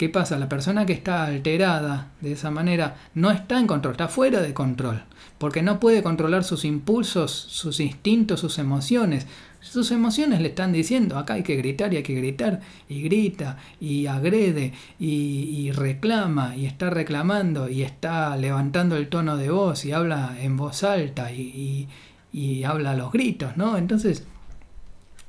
¿Qué 0.01 0.09
pasa? 0.09 0.39
La 0.39 0.49
persona 0.49 0.87
que 0.87 0.95
está 0.95 1.27
alterada 1.27 2.09
de 2.23 2.33
esa 2.33 2.51
manera 2.51 2.97
no 3.15 3.31
está 3.31 3.61
en 3.61 3.67
control, 3.67 3.93
está 3.93 4.09
fuera 4.09 4.41
de 4.41 4.55
control, 4.55 5.03
porque 5.37 5.61
no 5.61 5.79
puede 5.79 6.03
controlar 6.03 6.43
sus 6.43 6.65
impulsos, 6.65 7.31
sus 7.33 7.81
instintos, 7.81 8.41
sus 8.41 8.59
emociones. 8.59 9.27
Sus 9.61 9.91
emociones 9.91 10.41
le 10.41 10.49
están 10.49 10.73
diciendo, 10.73 11.19
acá 11.19 11.35
hay 11.35 11.43
que 11.43 11.57
gritar 11.57 11.93
y 11.93 11.99
hay 11.99 12.03
que 12.03 12.15
gritar, 12.15 12.61
y 12.89 13.03
grita, 13.03 13.59
y 13.79 14.07
agrede, 14.07 14.73
y, 14.99 15.71
reclama, 15.73 16.57
y 16.57 16.65
está 16.65 16.89
reclamando, 16.89 17.69
y 17.69 17.83
está 17.83 18.35
levantando 18.39 18.97
el 18.97 19.11
tono 19.11 19.37
de 19.37 19.51
voz, 19.51 19.85
y 19.85 19.93
habla 19.93 20.35
en 20.41 20.57
voz 20.57 20.83
alta, 20.83 21.31
y 21.31 21.89
y 22.33 22.65
habla 22.65 22.93
a 22.93 22.97
los 22.97 23.13
gritos, 23.13 23.57
¿no? 23.57 23.77
Entonces, 23.77 24.25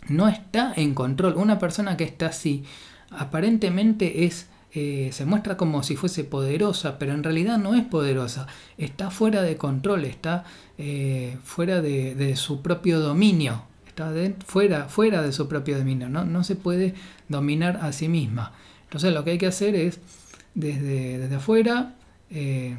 no 0.08 0.28
está 0.28 0.74
en 0.76 0.94
control. 0.94 1.36
Una 1.36 1.60
persona 1.60 1.98
que 1.98 2.04
está 2.04 2.28
así, 2.28 2.64
aparentemente 3.10 4.26
es, 4.26 4.48
eh, 4.74 5.10
se 5.12 5.26
muestra 5.26 5.58
como 5.58 5.84
si 5.84 5.96
fuese 5.96 6.24
poderosa, 6.24 7.00
pero 7.00 7.14
en 7.14 7.24
realidad 7.24 7.58
no 7.58 7.76
es 7.76 7.84
poderosa. 7.84 8.48
Está 8.78 9.12
fuera 9.12 9.42
de 9.42 9.58
control, 9.58 10.06
está 10.06 10.44
eh, 10.78 11.38
fuera 11.44 11.82
de, 11.82 12.36
su 12.36 12.62
propio 12.62 13.00
dominio. 13.00 13.64
Está 13.88 14.12
fuera, 14.46 14.86
fuera 14.86 15.22
de 15.22 15.34
su 15.34 15.48
propio 15.48 15.78
dominio, 15.78 16.08
¿no? 16.08 16.24
no 16.24 16.44
se 16.44 16.56
puede 16.56 16.96
dominar 17.28 17.80
a 17.82 17.92
sí 17.92 18.08
misma. 18.08 18.54
Entonces 18.84 19.14
lo 19.14 19.24
que 19.24 19.32
hay 19.32 19.38
que 19.38 19.48
hacer 19.48 19.76
es, 19.76 20.00
desde, 20.56 21.18
desde 21.18 21.36
afuera, 21.36 21.96
eh, 22.30 22.78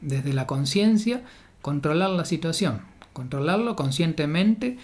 desde 0.00 0.32
la 0.32 0.46
conciencia, 0.46 1.22
controlar 1.60 2.10
la 2.10 2.24
situación 2.24 2.93
controlarlo 3.14 3.76
conscientemente, 3.76 4.76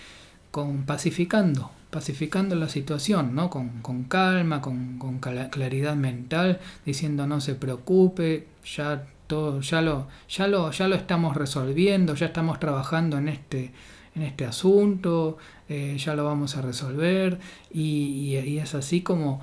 con 0.50 0.86
pacificando, 0.86 1.70
pacificando 1.90 2.54
la 2.54 2.70
situación, 2.70 3.34
¿no? 3.34 3.50
con, 3.50 4.04
calma, 4.04 4.62
con, 4.62 5.18
claridad 5.50 5.96
mental, 5.96 6.60
diciendo 6.86 7.26
no 7.26 7.42
se 7.42 7.54
preocupe, 7.54 8.46
ya 8.64 9.06
todo, 9.26 9.60
ya 9.60 9.82
lo, 9.82 10.08
ya 10.28 10.46
lo, 10.46 10.70
ya 10.70 10.88
lo 10.88 10.94
estamos 10.94 11.36
resolviendo, 11.36 12.14
ya 12.14 12.26
estamos 12.26 12.58
trabajando 12.58 13.18
en 13.18 13.28
este, 13.28 13.72
en 14.14 14.22
este 14.22 14.46
asunto, 14.46 15.36
eh, 15.68 15.96
ya 15.98 16.14
lo 16.14 16.24
vamos 16.24 16.56
a 16.56 16.62
resolver, 16.62 17.38
y, 17.72 18.34
es 18.36 18.74
así 18.74 19.02
como, 19.02 19.40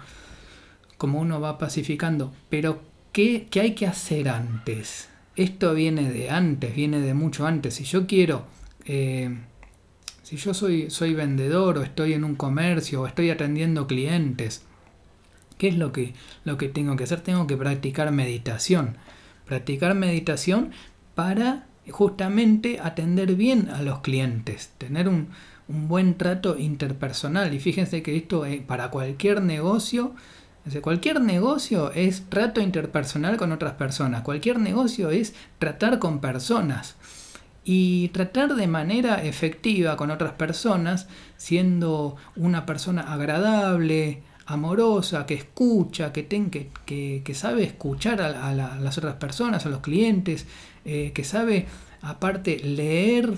como 0.97 1.19
uno 1.19 1.39
va 1.39 1.57
pacificando. 1.57 2.33
Pero, 2.49 2.81
¿qué, 3.11 3.47
¿qué 3.51 3.61
hay 3.61 3.75
que 3.75 3.87
hacer 3.87 4.29
antes? 4.29 5.09
Esto 5.35 5.73
viene 5.73 6.09
de 6.09 6.29
antes, 6.29 6.75
viene 6.75 6.99
de 6.99 7.13
mucho 7.13 7.45
antes. 7.45 7.75
Si 7.75 7.83
yo 7.83 8.07
quiero 8.07 8.56
eh, 8.87 9.37
si 10.23 10.37
yo 10.37 10.53
soy, 10.53 10.89
soy 10.89 11.13
vendedor 11.13 11.77
o 11.77 11.83
estoy 11.83 12.13
en 12.13 12.23
un 12.23 12.35
comercio 12.35 13.01
o 13.01 13.07
estoy 13.07 13.29
atendiendo 13.29 13.85
clientes, 13.85 14.63
¿qué 15.57 15.67
es 15.67 15.77
lo 15.77 15.91
que, 15.91 16.13
lo 16.45 16.57
que 16.57 16.69
tengo 16.69 16.95
que 16.95 17.03
hacer? 17.03 17.21
Tengo 17.21 17.47
que 17.47 17.57
practicar 17.57 18.11
meditación. 18.11 18.97
Practicar 19.45 19.95
meditación 19.95 20.71
para 21.15 21.67
justamente 21.89 22.79
atender 22.81 23.35
bien 23.35 23.69
a 23.69 23.81
los 23.81 23.99
clientes, 23.99 24.71
tener 24.77 25.07
un, 25.07 25.29
buen 25.69 26.17
trato 26.17 26.57
interpersonal. 26.57 27.53
Y 27.53 27.59
fíjense 27.59 28.01
que 28.01 28.15
esto 28.15 28.45
eh, 28.45 28.63
para 28.65 28.89
cualquier 28.89 29.41
negocio, 29.41 30.15
cualquier 30.81 31.19
negocio 31.19 31.91
es 31.91 32.23
trato 32.29 32.61
interpersonal 32.61 33.35
con 33.35 33.51
otras 33.51 33.73
personas, 33.73 34.21
cualquier 34.21 34.59
negocio 34.59 35.09
es 35.09 35.35
tratar 35.59 35.99
con 35.99 36.21
personas 36.21 36.95
y 37.69 38.07
tratar 38.13 38.55
de 38.55 38.65
manera 38.65 39.21
efectiva 39.25 39.97
con 39.97 40.09
otras 40.09 40.31
personas, 40.31 41.09
siendo 41.35 42.15
una 42.37 42.65
persona 42.65 43.11
agradable, 43.11 44.23
amorosa, 44.45 45.25
que 45.25 45.33
escucha, 45.33 46.13
que, 46.13 46.27
que, 46.27 47.33
sabe 47.33 47.65
escuchar 47.65 48.21
a, 48.21 48.53
las 48.53 48.97
otras 48.97 49.15
personas, 49.15 49.65
a 49.65 49.69
los 49.69 49.81
clientes, 49.81 50.45
eh, 50.85 51.11
que 51.13 51.25
sabe 51.25 51.65
aparte 52.01 52.57
leer 52.59 53.33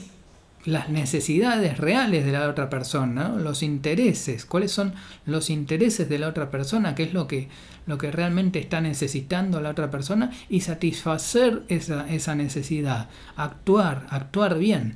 las 0.65 0.89
necesidades 0.89 1.77
reales 1.77 2.25
de 2.25 2.31
la 2.31 2.47
otra 2.49 2.69
persona, 2.69 3.29
los 3.29 3.63
intereses, 3.63 4.45
cuáles 4.45 4.71
son 4.71 4.93
los 5.25 5.49
intereses 5.49 6.09
de 6.09 6.19
la 6.19 6.27
otra 6.27 6.51
persona, 6.51 6.95
qué 6.95 7.03
es 7.03 7.13
lo 7.13 7.27
que, 7.27 7.47
lo 7.85 7.97
que 7.97 8.11
realmente 8.11 8.59
está 8.59 8.81
necesitando 8.81 9.61
la 9.61 9.69
otra 9.69 9.89
persona 9.89 10.31
y 10.49 10.61
satisfacer 10.61 11.63
esa, 11.69 12.09
esa 12.09 12.35
necesidad, 12.35 13.09
actuar, 13.35 14.05
actuar 14.09 14.57
bien. 14.57 14.95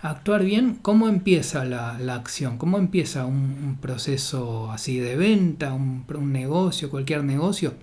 Actuar 0.00 0.42
bien, 0.42 0.80
¿cómo 0.82 1.08
empieza 1.08 1.64
la, 1.64 1.94
acción? 2.14 2.58
¿Cómo 2.58 2.78
empieza 2.78 3.24
un, 3.24 3.78
proceso 3.80 4.72
así 4.72 4.98
de 4.98 5.14
venta, 5.14 5.72
un, 5.74 6.04
un 6.12 6.32
negocio, 6.32 6.90
cualquier 6.90 7.22
negocio? 7.22 7.74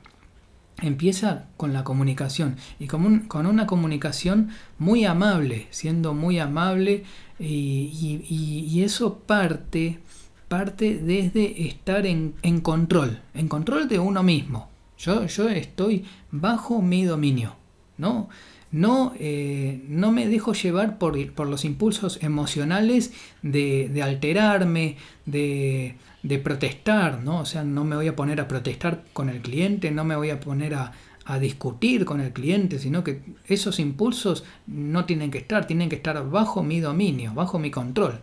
Empieza 0.82 1.46
con 1.58 1.74
la 1.74 1.84
comunicación 1.84 2.58
y 2.80 2.88
con, 2.88 3.46
una 3.46 3.68
comunicación 3.68 4.50
muy 4.78 5.06
amable, 5.06 5.68
siendo 5.72 6.14
muy 6.14 6.40
amable 6.40 7.04
y, 7.40 8.82
eso 8.84 9.20
parte, 9.20 10.00
parte 10.48 10.98
desde 10.98 11.68
estar 11.68 12.06
en, 12.06 12.34
control, 12.62 13.20
en 13.34 13.48
control 13.48 13.88
de 13.88 14.00
uno 14.00 14.24
mismo. 14.24 14.70
Yo, 14.98 15.26
yo 15.26 15.50
estoy 15.50 16.06
bajo 16.32 16.82
mi 16.82 17.06
dominio, 17.06 17.56
¿no? 17.98 18.30
No, 18.72 19.14
eh, 19.18 19.84
no 19.88 20.12
me 20.12 20.28
dejo 20.28 20.54
llevar 20.54 21.00
por, 21.00 21.32
por 21.32 21.48
los 21.48 21.66
impulsos 21.66 22.20
emocionales 22.22 23.14
de, 23.42 23.90
de 23.90 24.04
alterarme, 24.04 24.98
de, 25.26 25.96
de 26.24 26.40
protestar, 26.40 27.22
¿no? 27.24 27.40
O 27.40 27.46
sea, 27.46 27.64
no 27.64 27.84
me 27.84 27.96
voy 27.96 28.08
a 28.08 28.16
poner 28.16 28.42
a 28.42 28.48
protestar 28.48 29.04
con 29.14 29.30
el 29.30 29.42
cliente, 29.42 29.92
no 29.92 30.04
me 30.04 30.16
voy 30.16 30.30
a 30.30 30.40
poner 30.40 30.76
a, 30.76 30.92
discutir 31.40 32.06
con 32.06 32.22
el 32.22 32.34
cliente, 32.34 32.80
sino 32.80 33.04
que 33.04 33.22
esos 33.48 33.80
impulsos 33.80 34.46
no 34.66 35.06
tienen 35.06 35.30
que 35.30 35.38
estar, 35.38 35.68
tienen 35.68 35.88
que 35.88 35.98
estar 35.98 36.28
bajo 36.28 36.64
mi 36.64 36.80
dominio, 36.80 37.36
bajo 37.36 37.60
mi 37.60 37.70
control, 37.70 38.20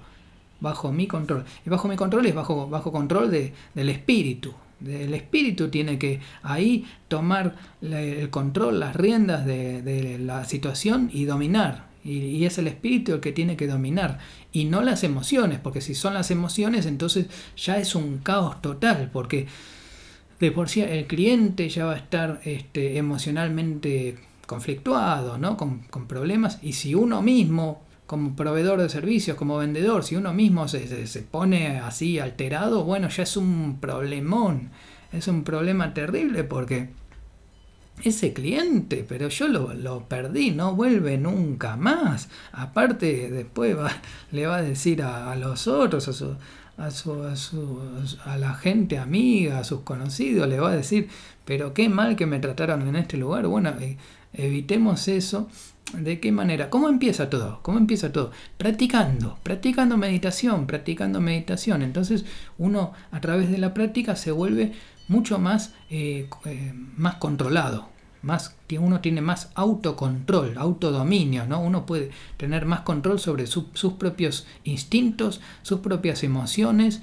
bajo 0.59 0.91
mi 0.91 1.07
control. 1.07 1.45
Y 1.65 1.71
bajo 1.71 1.87
mi 1.87 1.95
control 1.95 2.26
es 2.26 2.35
bajo, 2.35 2.69
bajo 2.69 2.91
control 2.91 3.31
de, 3.31 3.53
del 3.76 3.91
espíritu. 3.91 4.55
El 4.85 5.15
espíritu 5.15 5.69
tiene 5.69 6.00
que 6.00 6.19
ahí 6.43 6.85
tomar 7.07 7.55
el 7.81 8.29
control, 8.31 8.81
las 8.81 8.97
riendas 8.97 9.47
de, 9.47 9.83
de 9.83 10.19
la 10.19 10.45
situación 10.45 11.09
y 11.12 11.26
dominar, 11.26 11.87
y, 12.07 12.45
es 12.45 12.59
el 12.59 12.69
espíritu 12.69 13.15
el 13.15 13.21
que 13.21 13.33
tiene 13.33 13.57
que 13.57 13.67
dominar 13.67 14.19
y 14.57 14.65
no 14.65 14.81
las 14.81 15.05
emociones, 15.05 15.59
porque 15.59 15.83
si 15.83 15.95
son 15.95 16.15
las 16.15 16.31
emociones 16.31 16.87
entonces 16.87 17.27
ya 17.59 17.77
es 17.77 17.95
un 17.95 18.21
caos 18.21 18.63
total, 18.63 19.11
porque 19.13 19.47
de 20.41 20.51
por 20.51 20.71
sí 20.71 20.81
el 20.81 21.07
cliente 21.07 21.69
ya 21.69 21.85
va 21.85 21.93
a 21.93 21.99
estar 21.99 22.41
este, 22.43 22.97
emocionalmente 22.97 24.17
conflictuado, 24.47 25.37
¿no? 25.37 25.59
Con, 25.59 25.83
problemas, 26.09 26.59
y 26.63 26.73
si 26.73 26.95
uno 26.95 27.21
mismo, 27.21 27.83
como 28.07 28.35
proveedor 28.35 28.81
de 28.81 28.89
servicios, 28.89 29.37
como 29.37 29.59
vendedor, 29.59 30.05
si 30.05 30.17
uno 30.17 30.33
mismo 30.33 30.69
se, 30.69 31.07
se 31.07 31.21
pone 31.21 31.79
así 31.79 32.19
alterado, 32.19 32.83
bueno, 32.85 33.11
ya 33.11 33.25
es 33.25 33.37
un 33.37 33.77
problemón, 33.79 34.71
es 35.13 35.29
un 35.29 35.45
problema 35.45 35.93
terrible 35.93 36.45
porque 36.45 36.89
ese 38.03 38.33
cliente, 38.33 39.05
pero 39.09 39.29
yo 39.29 39.49
lo, 39.49 40.09
perdí, 40.09 40.50
no 40.50 40.75
vuelve 40.75 41.19
nunca 41.19 41.76
más. 41.76 42.29
Aparte, 42.53 43.31
después 43.31 43.76
le 44.33 44.47
va 44.47 44.57
a 44.57 44.62
decir 44.62 45.03
a, 45.03 45.35
los 45.37 45.67
otros, 45.67 46.09
a, 46.09 46.12
su, 46.12 46.37
a, 47.23 47.37
su, 47.37 47.81
a, 48.25 48.37
la 48.37 48.55
gente 48.55 48.99
amiga, 48.99 49.59
a 49.59 49.65
sus 49.65 49.81
conocidos, 49.81 50.49
le 50.49 50.61
va 50.61 50.73
a 50.73 50.76
decir, 50.76 51.09
pero 51.45 51.75
qué 51.75 51.88
mal 51.88 52.17
que 52.17 52.26
me 52.26 52.38
trataron 52.38 52.87
en 52.87 52.97
este 52.97 53.17
lugar. 53.17 53.47
Bueno, 53.47 53.71
eh, 53.81 53.97
evitemos 54.33 55.09
eso. 55.09 55.49
¿De 55.93 56.19
qué 56.19 56.33
manera? 56.33 56.69
¿Cómo 56.69 56.88
empieza 56.88 57.31
todo? 57.31 57.61
¿Cómo 57.62 57.79
empieza 57.79 58.11
todo? 58.11 58.33
Practicando, 58.59 59.38
practicando 59.45 59.97
meditación, 59.97 60.67
practicando 60.67 61.21
meditación. 61.21 61.83
Entonces 61.83 62.25
uno 62.59 62.93
a 63.12 63.21
través 63.21 63.53
de 63.53 63.59
la 63.59 63.73
práctica 63.73 64.17
se 64.17 64.33
vuelve 64.33 64.73
mucho 65.09 65.39
más, 65.39 65.73
eh, 65.91 66.29
eh, 66.45 66.73
más 66.97 67.17
controlado, 67.17 67.89
más, 68.23 68.57
uno 68.79 69.01
tiene 69.01 69.21
más 69.21 69.51
autocontrol, 69.55 70.59
autodominio, 70.59 71.47
¿no? 71.47 71.61
Uno 71.61 71.87
puede 71.87 72.11
tener 72.37 72.67
más 72.67 72.81
control 72.81 73.21
sobre 73.21 73.47
sus 73.47 73.93
propios 73.99 74.47
instintos, 74.65 75.41
sus 75.63 75.81
propias 75.81 76.25
emociones 76.25 77.03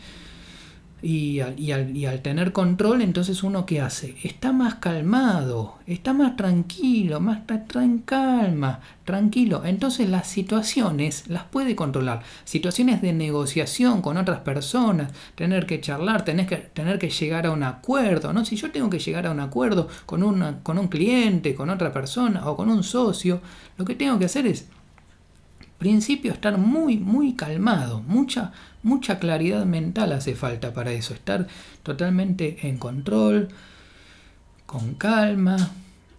y 1.06 1.42
al, 1.42 2.22
tener 2.22 2.54
control, 2.54 3.02
entonces 3.02 3.44
uno 3.44 3.66
qué 3.66 3.82
hace? 3.82 4.16
Está 4.24 4.54
más 4.54 4.76
calmado, 4.76 5.80
está 5.86 6.14
más 6.14 6.38
tranquilo, 6.38 7.20
más 7.20 7.42
en 7.76 8.00
calma, 8.00 8.80
tranquilo. 9.04 9.64
Entonces 9.66 10.10
las 10.10 10.28
situaciones 10.28 11.28
las 11.28 11.44
puede 11.44 11.76
controlar. 11.76 12.24
Situaciones 12.46 13.02
de 13.02 13.12
negociación 13.12 14.02
con 14.02 14.16
otras 14.16 14.40
personas, 14.40 15.12
tener 15.36 15.66
que 15.66 15.82
charlar, 15.82 16.24
tener 16.24 16.48
que, 16.48 16.56
tener 16.56 17.00
que 17.00 17.10
llegar 17.10 17.48
a 17.48 17.52
un 17.52 17.64
acuerdo. 17.64 18.32
¿no? 18.32 18.46
Si 18.46 18.56
yo 18.56 18.72
tengo 18.72 18.90
que 18.90 19.00
llegar 19.00 19.28
a 19.28 19.32
un 19.32 19.42
acuerdo 19.42 19.90
con, 20.06 20.24
una, 20.24 20.60
con 20.64 20.78
un 20.78 20.88
cliente, 20.88 21.54
con 21.54 21.70
otra 21.70 21.92
persona 21.92 22.50
o 22.50 22.56
con 22.56 22.70
un 22.70 22.82
socio, 22.82 23.42
lo 23.78 23.84
que 23.84 23.96
tengo 23.96 24.18
que 24.18 24.26
hacer 24.26 24.48
es 24.48 24.68
principio 25.84 26.32
estar 26.32 26.58
muy, 26.58 26.98
muy 26.98 27.34
calmado, 27.34 28.02
mucha, 28.08 28.54
mucha 28.84 29.20
claridad 29.20 29.66
mental 29.66 30.12
hace 30.12 30.36
falta 30.36 30.74
para 30.74 30.92
eso, 30.92 31.13
estar 31.13 31.48
totalmente 31.82 32.68
en 32.68 32.78
control, 32.78 33.50
con 34.66 34.94
calma. 34.96 35.58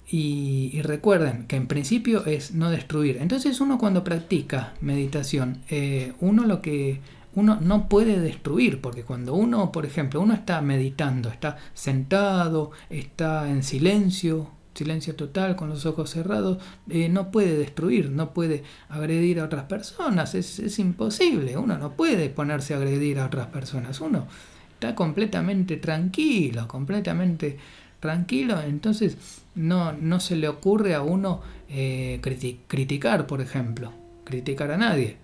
Y, 0.06 0.80
recuerden 0.82 1.46
que 1.46 1.56
en 1.56 1.66
principio 1.66 2.26
es 2.26 2.52
no 2.52 2.70
destruir. 2.70 3.18
Entonces 3.20 3.60
uno 3.60 3.78
cuando 3.78 4.04
practica 4.04 4.74
meditación, 4.80 5.62
eh, 5.70 6.12
uno 6.20 6.44
lo 6.44 6.60
que 6.60 7.00
uno 7.34 7.58
no 7.60 7.88
puede 7.88 8.20
destruir, 8.20 8.80
porque 8.80 9.02
cuando 9.02 9.34
uno, 9.34 9.72
por 9.72 9.86
ejemplo, 9.86 10.20
uno 10.20 10.34
está 10.34 10.60
meditando, 10.60 11.30
está 11.30 11.56
sentado, 11.72 12.70
está 12.90 13.50
en 13.50 13.62
silencio, 13.62 14.50
silencio 14.74 15.14
total, 15.14 15.56
con 15.56 15.68
los 15.68 15.86
ojos 15.86 16.10
cerrados, 16.10 16.58
eh, 16.88 17.08
no 17.08 17.30
puede 17.30 17.56
destruir, 17.56 18.10
no 18.10 18.34
puede 18.34 18.64
agredir 18.88 19.40
a 19.40 19.44
otras 19.44 19.64
personas, 19.64 20.34
es, 20.34 20.78
imposible, 20.78 21.56
uno 21.56 21.78
no 21.78 21.92
puede 21.92 22.28
ponerse 22.28 22.74
a 22.74 22.78
agredir 22.78 23.18
a 23.18 23.26
otras 23.26 23.46
personas, 23.48 24.00
uno 24.00 24.26
está 24.74 24.94
completamente 24.94 25.76
tranquilo, 25.76 26.66
completamente 26.66 27.58
tranquilo, 28.00 28.60
entonces 28.60 29.16
no, 29.54 29.92
no 29.92 30.20
se 30.20 30.36
le 30.36 30.48
ocurre 30.48 30.94
a 30.94 31.02
uno 31.02 31.40
eh, 31.68 32.20
criticar, 32.66 33.26
por 33.26 33.40
ejemplo, 33.40 33.92
criticar 34.24 34.70
a 34.72 34.76
nadie. 34.76 35.16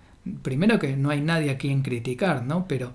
Primero 0.42 0.78
que 0.78 0.96
no 0.96 1.10
hay 1.10 1.20
nadie 1.20 1.50
a 1.50 1.58
quien 1.58 1.82
criticar, 1.82 2.44
¿no? 2.44 2.66
Pero 2.68 2.92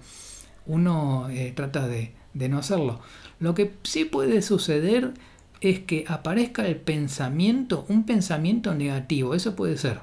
uno 0.66 1.28
eh, 1.30 1.52
trata 1.56 1.88
de, 1.88 2.14
de 2.34 2.50
no 2.50 2.60
hacerlo. 2.60 3.02
Lo 3.40 3.54
que 3.54 3.74
sí 3.84 4.06
puede 4.06 4.42
suceder 4.42 5.14
es 5.62 5.80
que 5.80 6.06
aparezca 6.08 6.66
el 6.68 6.76
pensamiento, 6.76 7.86
un 7.90 8.06
pensamiento 8.06 8.74
negativo. 8.74 9.34
Eso 9.34 9.56
puede 9.56 9.78
ser. 9.78 10.00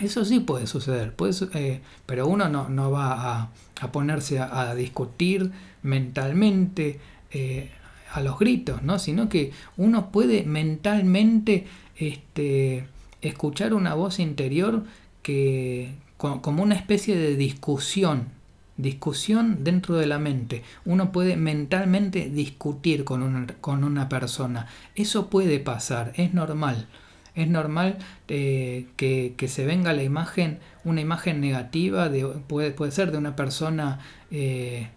Eso 0.00 0.24
sí 0.24 0.40
puede 0.40 0.66
suceder. 0.66 1.14
Eh, 1.54 1.80
pero 2.06 2.26
uno 2.26 2.48
no, 2.48 2.90
va 2.90 3.50
a, 3.80 3.92
ponerse 3.92 4.38
a, 4.38 4.74
discutir 4.74 5.50
mentalmente 5.82 7.00
eh, 7.30 7.70
a 8.12 8.20
los 8.20 8.38
gritos, 8.38 8.82
¿no? 8.82 8.98
sino 8.98 9.28
que 9.28 9.52
uno 9.76 10.10
puede 10.10 10.44
mentalmente 10.44 11.66
este, 11.96 12.86
escuchar 13.22 13.74
una 13.74 13.94
voz 13.94 14.18
interior 14.18 14.84
que 15.22 15.94
como 16.16 16.64
una 16.64 16.74
especie 16.74 17.16
de 17.16 17.36
discusión 17.36 18.37
discusión 18.78 19.64
dentro 19.64 19.96
de 19.96 20.06
la 20.06 20.18
mente. 20.18 20.62
Uno 20.86 21.12
puede 21.12 21.36
mentalmente 21.36 22.30
discutir 22.30 23.04
con 23.04 23.22
una, 23.22 23.46
con 23.60 23.84
una 23.84 24.08
persona. 24.08 24.68
Eso 24.94 25.28
puede 25.28 25.58
pasar, 25.60 26.12
es 26.16 26.32
normal. 26.32 26.86
Es 27.34 27.48
normal 27.48 27.98
eh, 28.28 28.86
que, 28.96 29.48
se 29.48 29.66
venga 29.66 29.92
la 29.92 30.02
imagen, 30.02 30.58
una 30.84 31.00
imagen 31.00 31.40
negativa, 31.40 32.08
de, 32.08 32.24
puede, 32.24 32.70
puede 32.72 32.90
ser 32.90 33.12
de 33.12 33.18
una 33.18 33.36
persona 33.36 34.00
eh, 34.30 34.88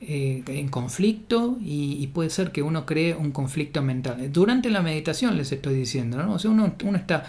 eh, 0.00 0.42
en 0.48 0.68
conflicto 0.68 1.56
y, 1.60 2.08
puede 2.08 2.30
ser 2.30 2.50
que 2.50 2.62
uno 2.62 2.84
cree 2.84 3.14
un 3.14 3.30
conflicto 3.30 3.80
mental. 3.82 4.32
Durante 4.32 4.70
la 4.70 4.82
meditación 4.82 5.36
les 5.36 5.52
estoy 5.52 5.74
diciendo, 5.74 6.22
¿no? 6.22 6.34
O 6.34 6.48
uno, 6.48 6.74
uno 6.84 6.98
está 6.98 7.26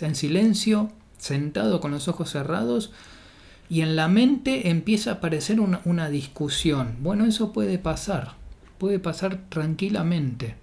en 0.00 0.14
silencio, 0.14 0.90
sentado 1.16 1.80
con 1.80 1.90
los 1.90 2.08
ojos 2.08 2.30
cerrados, 2.30 2.92
y 3.70 3.82
en 3.82 3.96
la 3.96 4.08
mente 4.08 4.70
empieza 4.70 5.10
a 5.10 5.14
aparecer 5.14 5.60
una, 5.60 6.08
discusión. 6.08 6.96
Bueno, 7.00 7.26
eso 7.26 7.52
puede 7.52 7.78
pasar, 7.78 8.34
puede 8.78 8.98
pasar 8.98 9.40
tranquilamente. 9.48 10.56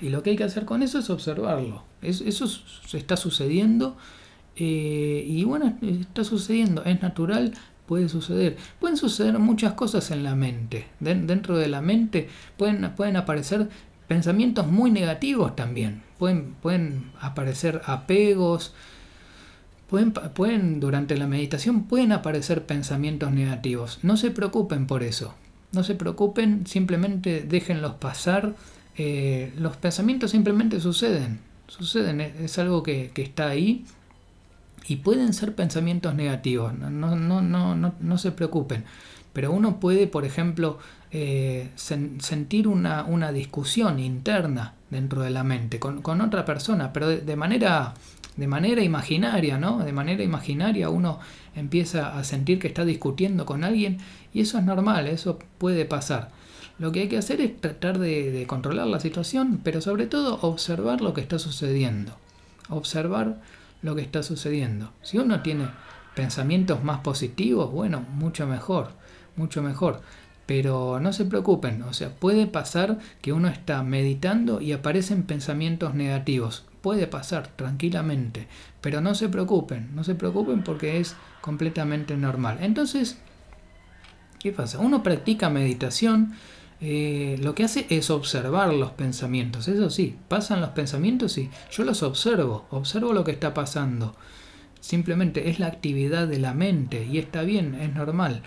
Y 0.00 0.10
lo 0.10 0.22
que 0.22 0.30
hay 0.30 0.36
que 0.36 0.44
hacer 0.44 0.64
con 0.64 0.82
eso 0.82 0.98
es 0.98 1.10
observarlo. 1.10 1.84
eso 2.02 2.46
se 2.46 2.98
está 2.98 3.16
sucediendo 3.16 3.96
eh, 4.56 5.24
y 5.28 5.44
bueno, 5.44 5.76
está 5.82 6.24
sucediendo, 6.24 6.82
es 6.84 7.02
natural, 7.02 7.52
puede 7.86 8.08
suceder. 8.08 8.56
Pueden 8.80 8.96
suceder 8.96 9.38
muchas 9.38 9.74
cosas 9.74 10.10
en 10.10 10.24
la 10.24 10.34
mente. 10.34 10.86
dentro 11.00 11.58
de 11.58 11.68
la 11.68 11.82
mente 11.82 12.28
pueden, 12.56 12.92
pueden 12.96 13.16
aparecer 13.16 13.68
pensamientos 14.08 14.66
muy 14.66 14.90
negativos 14.90 15.54
también. 15.54 16.02
Pueden, 16.18 16.54
pueden 16.62 17.10
aparecer 17.20 17.82
apegos, 17.84 18.74
Pueden, 19.88 20.80
durante 20.80 21.16
la 21.16 21.28
meditación 21.28 21.84
pueden 21.84 22.10
aparecer 22.10 22.66
pensamientos 22.66 23.30
negativos. 23.30 24.00
No 24.02 24.16
se 24.16 24.32
preocupen 24.32 24.86
por 24.86 25.04
eso. 25.04 25.34
No 25.72 25.84
se 25.84 25.94
preocupen, 25.94 26.66
simplemente 26.66 27.42
déjenlos 27.42 27.94
pasar. 27.94 28.54
Eh, 28.96 29.52
los 29.56 29.76
pensamientos 29.76 30.32
simplemente 30.32 30.80
suceden. 30.80 31.38
Suceden, 31.68 32.20
es, 32.20 32.58
algo 32.58 32.82
que, 32.82 33.12
está 33.14 33.48
ahí. 33.48 33.84
Y 34.88 34.96
pueden 34.96 35.32
ser 35.32 35.54
pensamientos 35.54 36.14
negativos. 36.16 36.76
No, 36.76 36.90
no, 36.90 37.40
no, 37.40 37.76
no, 37.76 37.94
no 38.00 38.18
se 38.18 38.32
preocupen. 38.32 38.84
Pero 39.32 39.52
uno 39.52 39.78
puede, 39.78 40.08
por 40.08 40.24
ejemplo, 40.24 40.78
eh, 41.12 41.70
sentir 41.76 42.66
una, 42.66 43.04
una, 43.04 43.30
discusión 43.30 44.00
interna 44.00 44.74
dentro 44.90 45.22
de 45.22 45.30
la 45.30 45.44
mente 45.44 45.78
con, 45.78 46.02
con 46.02 46.20
otra 46.20 46.44
persona, 46.44 46.92
pero 46.92 47.08
de 47.08 47.36
manera 47.36 47.94
de 48.36 48.46
manera 48.46 48.82
imaginaria, 48.82 49.58
¿no? 49.58 49.78
De 49.78 49.92
manera 49.92 50.22
imaginaria 50.22 50.90
uno 50.90 51.18
empieza 51.54 52.18
a 52.18 52.24
sentir 52.24 52.58
que 52.58 52.68
está 52.68 52.84
discutiendo 52.84 53.46
con 53.46 53.64
alguien 53.64 53.98
y 54.32 54.40
eso 54.40 54.58
es 54.58 54.64
normal, 54.64 55.06
eso 55.06 55.38
puede 55.58 55.84
pasar. 55.84 56.30
Lo 56.78 56.92
que 56.92 57.00
hay 57.00 57.08
que 57.08 57.16
hacer 57.16 57.40
es 57.40 57.58
tratar 57.58 57.98
de, 57.98 58.44
controlar 58.46 58.86
la 58.86 59.00
situación, 59.00 59.60
pero 59.64 59.80
sobre 59.80 60.06
todo 60.06 60.38
observar 60.42 61.00
lo 61.00 61.14
que 61.14 61.22
está 61.22 61.38
sucediendo. 61.38 62.12
Observar 62.68 63.40
lo 63.80 63.94
que 63.94 64.02
está 64.02 64.22
sucediendo. 64.22 64.92
Si 65.00 65.16
uno 65.16 65.40
tiene 65.40 65.68
pensamientos 66.14 66.84
más 66.84 67.00
positivos, 67.00 67.72
bueno, 67.72 68.04
mucho 68.12 68.46
mejor, 68.46 68.90
mucho 69.36 69.62
mejor. 69.62 70.02
Pero 70.44 71.00
no 71.00 71.12
se 71.12 71.24
preocupen, 71.24 71.82
o 71.82 71.92
sea, 71.92 72.10
puede 72.10 72.46
pasar 72.46 72.98
que 73.22 73.32
uno 73.32 73.48
está 73.48 73.82
meditando 73.82 74.60
y 74.60 74.72
aparecen 74.72 75.24
pensamientos 75.24 75.94
negativos 75.94 76.66
puede 76.86 77.08
pasar 77.08 77.48
tranquilamente, 77.48 78.46
pero 78.80 79.00
no 79.00 79.16
se 79.16 79.28
preocupen, 79.28 79.90
no 79.96 80.04
se 80.04 80.14
preocupen 80.14 80.62
porque 80.62 81.00
es 81.00 81.16
completamente 81.40 82.16
normal. 82.16 82.58
Entonces, 82.60 83.18
¿qué 84.38 84.52
pasa? 84.52 84.78
Uno 84.78 85.02
practica 85.02 85.50
meditación, 85.50 86.34
eh, 86.80 87.40
lo 87.42 87.56
que 87.56 87.64
hace 87.64 87.88
es 87.90 88.08
observar 88.08 88.72
los 88.72 88.92
pensamientos, 88.92 89.66
eso 89.66 89.90
sí, 89.90 90.16
pasan 90.28 90.60
los 90.60 90.70
pensamientos 90.70 91.36
y 91.38 91.50
yo 91.72 91.82
los 91.82 92.04
observo, 92.04 92.66
observo 92.70 93.12
lo 93.12 93.24
que 93.24 93.32
está 93.32 93.52
pasando. 93.52 94.14
Simplemente 94.78 95.50
es 95.50 95.58
la 95.58 95.66
actividad 95.66 96.28
de 96.28 96.38
la 96.38 96.54
mente 96.54 97.04
y 97.04 97.18
está 97.18 97.42
bien, 97.42 97.74
es 97.74 97.92
normal. 97.92 98.42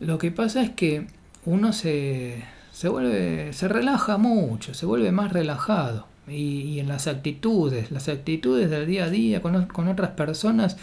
Lo 0.00 0.18
que 0.18 0.32
pasa 0.32 0.60
es 0.60 0.72
que 0.72 1.06
uno 1.46 1.72
se, 1.72 2.44
se 2.72 2.90
vuelve, 2.90 3.54
se 3.54 3.68
relaja 3.68 4.18
mucho, 4.18 4.74
se 4.74 4.84
vuelve 4.84 5.12
más 5.12 5.32
relajado 5.32 6.11
y, 6.28 6.78
en 6.78 6.88
las 6.88 7.06
actitudes, 7.06 7.90
las 7.90 8.08
actitudes 8.08 8.70
del 8.70 8.86
día 8.86 9.04
a 9.04 9.10
día 9.10 9.42
con, 9.42 9.88
otras 9.88 10.10
personas, 10.10 10.76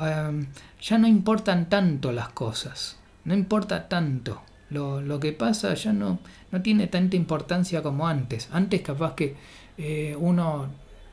em, 0.00 0.46
ya 0.80 0.98
no 0.98 1.06
importan 1.06 1.68
tanto 1.68 2.12
las 2.12 2.30
cosas, 2.30 2.98
no 3.24 3.34
importa 3.34 3.88
tanto. 3.88 4.42
Lo, 4.70 5.00
lo, 5.00 5.18
que 5.18 5.32
pasa 5.32 5.74
ya 5.74 5.92
no, 5.92 6.20
no 6.52 6.62
tiene 6.62 6.86
tanta 6.86 7.16
importancia 7.16 7.82
como 7.82 8.06
antes. 8.06 8.48
Antes 8.52 8.82
capaz 8.82 9.14
que 9.14 9.34
eh, 9.78 10.16
uno 10.18 10.68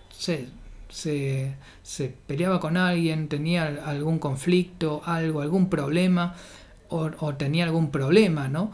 se, 0.09 0.49
se, 0.89 1.55
se, 1.83 2.09
peleaba 2.09 2.59
con 2.59 2.77
alguien, 2.77 3.27
tenía 3.29 3.65
algún 3.85 4.19
conflicto, 4.19 5.01
algo, 5.05 5.41
algún 5.41 5.69
problema, 5.69 6.35
o, 6.89 7.33
tenía 7.35 7.65
algún 7.65 7.91
problema, 7.91 8.47
¿no? 8.47 8.71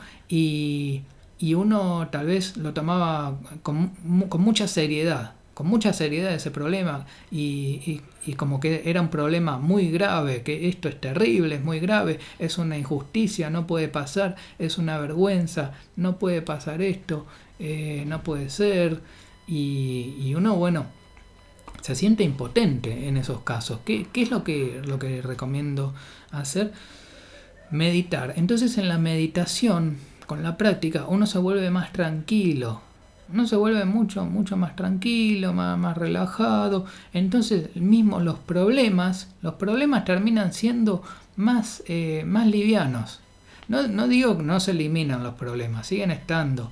Y 1.44 1.56
uno 1.56 2.08
tal 2.10 2.28
vez 2.28 2.56
lo 2.56 2.74
tomaba 2.74 3.38
con, 3.64 3.92
mucha 4.06 4.66
seriedad, 4.66 5.34
con 5.54 5.68
mucha 5.68 5.92
seriedad 5.92 6.34
ese 6.34 6.52
problema 6.52 7.06
y, 7.32 8.00
como 8.38 8.62
que 8.62 8.84
era 8.86 9.02
un 9.02 9.10
problema 9.10 9.58
muy 9.58 9.92
grave, 9.92 10.42
que 10.44 10.70
esto 10.70 10.88
es 10.88 11.02
terrible, 11.02 11.56
es 11.56 11.62
muy 11.62 11.82
grave, 11.82 12.22
es 12.40 12.58
una 12.58 12.78
injusticia, 12.78 13.50
no 13.50 13.68
puede 13.68 13.90
pasar, 13.90 14.38
es 14.58 14.78
una 14.78 14.98
vergüenza, 15.00 15.74
no 15.98 16.18
puede 16.18 16.42
pasar 16.42 16.82
esto, 16.82 17.26
eh, 17.60 18.06
no 18.08 18.24
puede 18.24 18.50
ser, 18.50 19.02
y, 19.46 20.34
uno, 20.38 20.56
bueno, 20.56 20.86
se 21.82 21.94
siente 21.96 22.24
impotente 22.24 23.10
en 23.10 23.18
esos 23.18 23.42
casos. 23.42 23.82
¿Qué, 23.84 24.08
es 24.14 24.32
lo 24.32 24.46
que, 24.46 24.82
lo 24.86 24.98
que 24.98 25.22
recomiendo 25.22 25.94
hacer? 26.32 26.72
Meditar. 27.70 28.34
Entonces 28.38 28.78
en 28.78 28.88
la 28.88 28.98
meditación, 28.98 29.98
con 30.26 30.44
la 30.44 30.58
práctica, 30.58 31.06
uno 31.08 31.26
se 31.26 31.38
vuelve 31.38 31.70
más 31.70 31.92
tranquilo, 31.92 32.82
uno 33.32 33.48
se 33.48 33.56
vuelve 33.56 33.86
mucho, 33.86 34.26
mucho 34.26 34.58
más 34.58 34.76
tranquilo, 34.76 35.54
más, 35.54 35.78
más 35.78 35.98
relajado. 35.98 36.86
Entonces, 37.14 37.76
mismo 37.76 38.20
los 38.20 38.38
problemas, 38.40 39.34
los 39.42 39.56
problemas 39.56 40.06
terminan 40.06 40.54
siendo 40.54 41.04
más, 41.36 41.84
eh, 41.88 42.24
más 42.26 42.48
livianos. 42.48 43.22
No, 43.68 43.88
no 43.88 44.08
digo 44.08 44.38
que 44.38 44.44
no 44.44 44.60
se 44.60 44.72
eliminan 44.72 45.24
los 45.24 45.36
problemas, 45.36 45.88
siguen 45.88 46.12
estando. 46.12 46.72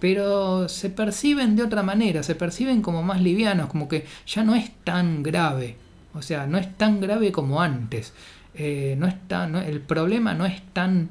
Pero 0.00 0.68
se 0.68 0.90
perciben 0.90 1.56
de 1.56 1.62
otra 1.62 1.82
manera, 1.82 2.22
se 2.22 2.34
perciben 2.34 2.82
como 2.82 3.02
más 3.02 3.22
livianos, 3.22 3.68
como 3.68 3.88
que 3.88 4.06
ya 4.26 4.44
no 4.44 4.54
es 4.54 4.70
tan 4.84 5.22
grave. 5.22 5.76
O 6.14 6.22
sea, 6.22 6.46
no 6.46 6.58
es 6.58 6.76
tan 6.76 7.00
grave 7.00 7.32
como 7.32 7.62
antes. 7.62 8.12
Eh, 8.54 8.96
no 8.98 9.06
está, 9.06 9.46
el 9.66 9.80
problema 9.80 10.34
no 10.34 10.46
es 10.46 10.62
tan, 10.72 11.10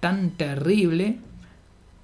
tan 0.00 0.30
terrible 0.30 1.18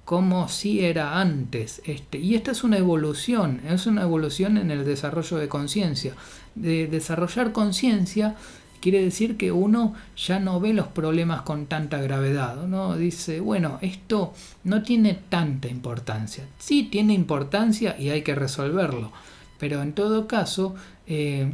como 0.05 0.47
si 0.47 0.85
era 0.85 1.19
antes. 1.19 1.81
Este, 1.85 2.17
y 2.17 2.35
esta 2.35 2.51
es 2.51 2.63
una 2.63 2.77
evolución, 2.77 3.59
es 3.67 3.87
una 3.87 4.03
evolución 4.03 4.57
en 4.57 4.71
el 4.71 4.85
desarrollo 4.85 5.37
de 5.37 5.49
conciencia. 5.49 6.13
De 6.55 6.87
desarrollar 6.87 7.51
conciencia 7.51 8.35
quiere 8.79 9.03
decir 9.03 9.35
que 9.35 9.51
uno 9.51 9.95
ya 10.15 10.39
no 10.39 10.61
ve 10.61 10.73
los 10.73 10.87
problemas 10.87 11.41
con 11.41 11.65
tanta 11.65 12.01
gravedad. 12.01 12.63
Uno 12.63 12.95
dice, 12.95 13.41
bueno, 13.41 13.79
esto 13.81 14.33
no 14.63 14.81
tiene 14.81 15.19
tanta 15.27 15.67
importancia. 15.67 16.45
Sí 16.57 16.83
tiene 16.83 17.13
importancia 17.13 17.97
y 17.99 18.09
hay 18.09 18.21
que 18.21 18.33
resolverlo. 18.33 19.11
Pero 19.59 19.81
en 19.81 19.91
todo 19.91 20.25
caso, 20.27 20.75
eh, 21.07 21.51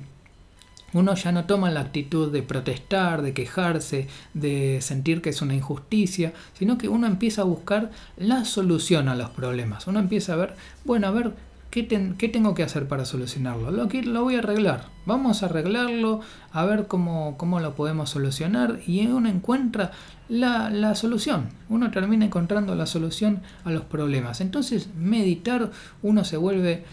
uno 0.94 1.16
ya 1.16 1.32
no 1.32 1.46
toma 1.46 1.72
la 1.72 1.82
actitud 1.82 2.32
de 2.32 2.44
protestar, 2.44 3.22
de 3.22 3.34
quejarse, 3.34 4.08
de 4.34 4.80
sentir 4.82 5.22
que 5.22 5.30
es 5.30 5.42
una 5.42 5.56
injusticia, 5.56 6.34
sino 6.54 6.78
que 6.78 6.88
uno 6.88 7.08
empieza 7.08 7.42
a 7.42 7.46
buscar 7.46 7.92
la 8.18 8.46
solución 8.46 9.08
a 9.08 9.16
los 9.16 9.30
problemas. 9.32 9.88
Uno 9.88 10.00
empieza 10.00 10.34
a 10.34 10.38
ver, 10.38 10.56
bueno, 10.86 11.08
a 11.08 11.12
ver, 11.12 11.34
¿qué, 11.72 11.84
tengo 11.84 12.54
que 12.54 12.64
hacer 12.64 12.88
para 12.88 13.06
solucionarlo? 13.06 13.72
Lo, 13.72 13.88
lo 13.88 14.24
voy 14.24 14.36
a 14.36 14.40
arreglar. 14.40 14.90
Vamos 15.06 15.42
a 15.42 15.48
arreglarlo, 15.48 16.22
a 16.52 16.66
ver 16.66 16.88
cómo, 16.88 17.36
cómo 17.38 17.60
lo 17.60 17.74
podemos 17.74 18.12
solucionar 18.12 18.80
y 18.86 19.06
uno 19.08 19.30
encuentra 19.30 19.92
la 20.30 20.96
solución. 20.96 21.50
Uno 21.70 21.90
termina 21.92 22.26
encontrando 22.26 22.76
la 22.76 22.86
solución 22.86 23.42
a 23.66 23.72
los 23.72 23.84
problemas. 23.84 24.42
Entonces, 24.42 24.90
meditar, 24.96 25.72
uno 26.04 26.24
se 26.24 26.38
vuelve 26.38 26.84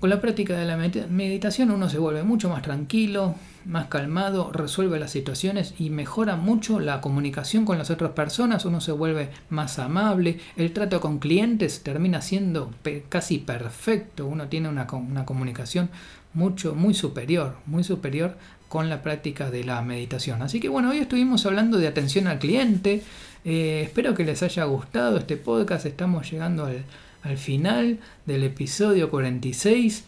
con 0.00 0.10
la 0.10 0.20
práctica 0.20 0.56
de 0.56 0.64
la 0.64 0.76
meditación 0.76 1.70
uno 1.70 1.88
se 1.88 1.98
vuelve 1.98 2.22
mucho 2.22 2.48
más 2.48 2.62
tranquilo, 2.62 3.34
más 3.64 3.88
calmado, 3.88 4.52
resuelve 4.52 4.98
las 4.98 5.10
situaciones 5.10 5.74
y 5.78 5.90
mejora 5.90 6.36
mucho 6.36 6.80
la 6.80 7.00
comunicación 7.00 7.64
con 7.64 7.78
las 7.78 7.90
otras 7.90 8.12
personas, 8.12 8.64
uno 8.64 8.80
se 8.80 8.92
vuelve 8.92 9.30
más 9.50 9.78
amable, 9.78 10.38
el 10.56 10.72
trato 10.72 11.00
con 11.00 11.18
clientes 11.18 11.82
termina 11.82 12.22
siendo 12.22 12.70
casi 13.08 13.38
perfecto, 13.38 14.26
uno 14.26 14.48
tiene 14.48 14.68
una, 14.68 14.86
comunicación 14.86 15.90
mucho, 16.32 16.74
muy 16.74 16.94
superior, 16.94 17.56
muy 17.66 17.82
superior 17.82 18.36
con 18.68 18.88
la 18.88 19.02
práctica 19.02 19.50
de 19.50 19.64
la 19.64 19.82
meditación. 19.82 20.42
Así 20.42 20.60
que 20.60 20.68
bueno, 20.68 20.90
hoy 20.90 20.98
estuvimos 20.98 21.44
hablando 21.44 21.78
de 21.78 21.88
atención 21.88 22.26
al 22.26 22.38
cliente, 22.38 23.02
eh, 23.44 23.82
espero 23.84 24.14
que 24.14 24.24
les 24.24 24.42
haya 24.42 24.64
gustado 24.64 25.18
este 25.18 25.36
podcast, 25.36 25.86
estamos 25.86 26.30
llegando 26.30 26.66
al 26.66 26.84
al 27.22 27.36
final 27.36 27.98
del 28.26 28.44
episodio 28.44 29.10
46. 29.10 30.04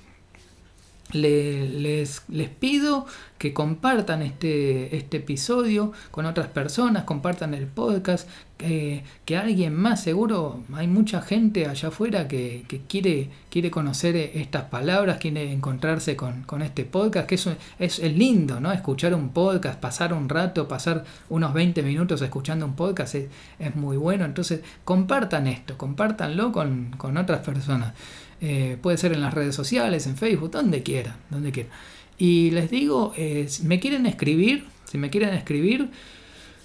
Les, 1.12 2.22
les, 2.28 2.48
pido 2.48 3.06
que 3.38 3.52
compartan 3.52 4.22
este, 4.22 4.96
este, 4.96 5.18
episodio 5.18 5.92
con 6.10 6.26
otras 6.26 6.48
personas, 6.48 7.04
compartan 7.04 7.54
el 7.54 7.66
podcast, 7.66 8.28
que 8.58 9.36
alguien 9.38 9.74
más, 9.74 10.02
seguro 10.02 10.62
hay 10.74 10.86
mucha 10.86 11.22
gente 11.22 11.66
allá 11.66 11.88
afuera 11.88 12.28
que, 12.28 12.64
quiere, 12.88 13.30
quiere 13.48 13.70
conocer 13.70 14.16
estas 14.16 14.64
palabras, 14.64 15.16
quiere 15.16 15.50
encontrarse 15.50 16.14
con, 16.16 16.44
este 16.62 16.84
podcast, 16.84 17.26
que 17.26 17.36
eso 17.36 17.56
es, 17.78 17.98
es, 17.98 18.16
lindo, 18.16 18.60
¿no? 18.60 18.70
Escuchar 18.70 19.14
un 19.14 19.30
podcast, 19.30 19.80
pasar 19.80 20.12
un 20.12 20.28
rato, 20.28 20.68
pasar 20.68 21.04
unos 21.30 21.54
20 21.54 21.82
minutos 21.82 22.20
escuchando 22.20 22.66
un 22.66 22.76
podcast 22.76 23.14
es, 23.14 23.28
es 23.58 23.74
muy 23.76 23.96
bueno, 23.96 24.26
entonces 24.26 24.60
compartan 24.84 25.46
esto, 25.46 25.78
compártanlo 25.78 26.52
con, 26.52 26.90
con 26.98 27.16
otras 27.16 27.40
personas. 27.40 27.94
Eh, 28.40 28.78
puede 28.80 28.96
ser 28.96 29.12
en 29.12 29.20
las 29.20 29.34
redes 29.34 29.54
sociales, 29.54 30.06
en 30.06 30.16
Facebook, 30.16 30.50
donde 30.50 30.82
quieran, 30.82 31.16
donde 31.28 31.52
quieran. 31.52 31.72
Y 32.18 32.50
les 32.50 32.70
digo, 32.70 33.12
eh, 33.16 33.48
me 33.64 33.80
quieren 33.80 34.06
escribir, 34.06 34.66
si 34.84 34.98
me 34.98 35.10
quieren 35.10 35.34
escribir, 35.34 35.90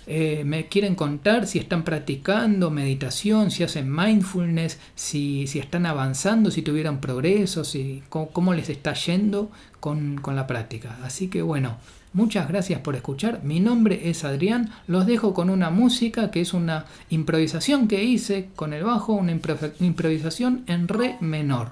eh, 0.07 0.43
me 0.45 0.67
quieren 0.67 0.95
contar 0.95 1.47
si 1.47 1.57
están 1.57 1.83
practicando 1.83 2.69
meditación, 2.69 3.49
si 3.49 3.63
hacen 3.63 3.93
mindfulness, 3.93 4.77
si, 4.93 5.47
si 5.47 5.59
están 5.59 5.85
avanzando, 5.85 6.51
si 6.51 6.61
tuvieron 6.61 6.99
progresos, 7.01 7.69
si, 7.69 8.03
cómo, 8.09 8.53
les 8.53 8.69
está 8.69 8.93
yendo 8.93 9.51
con, 9.79 10.17
con, 10.17 10.35
la 10.35 10.45
práctica. 10.45 10.99
Así 11.03 11.27
que 11.27 11.41
bueno, 11.41 11.77
muchas 12.15 12.47
gracias 12.47 12.79
por 12.79 12.95
escuchar. 12.95 13.41
Mi 13.43 13.59
nombre 13.59 14.09
es 14.09 14.23
Adrián. 14.23 14.71
Los 14.87 15.05
dejo 15.05 15.35
con 15.35 15.51
una 15.51 15.69
música 15.69 16.31
que 16.31 16.41
es 16.41 16.53
una 16.53 16.85
improvisación 17.11 17.87
que 17.87 18.03
hice 18.03 18.49
con 18.55 18.73
el 18.73 18.83
bajo, 18.83 19.13
una 19.13 19.31
improvisación 19.79 20.63
en 20.65 20.87
re 20.87 21.17
menor. 21.21 21.69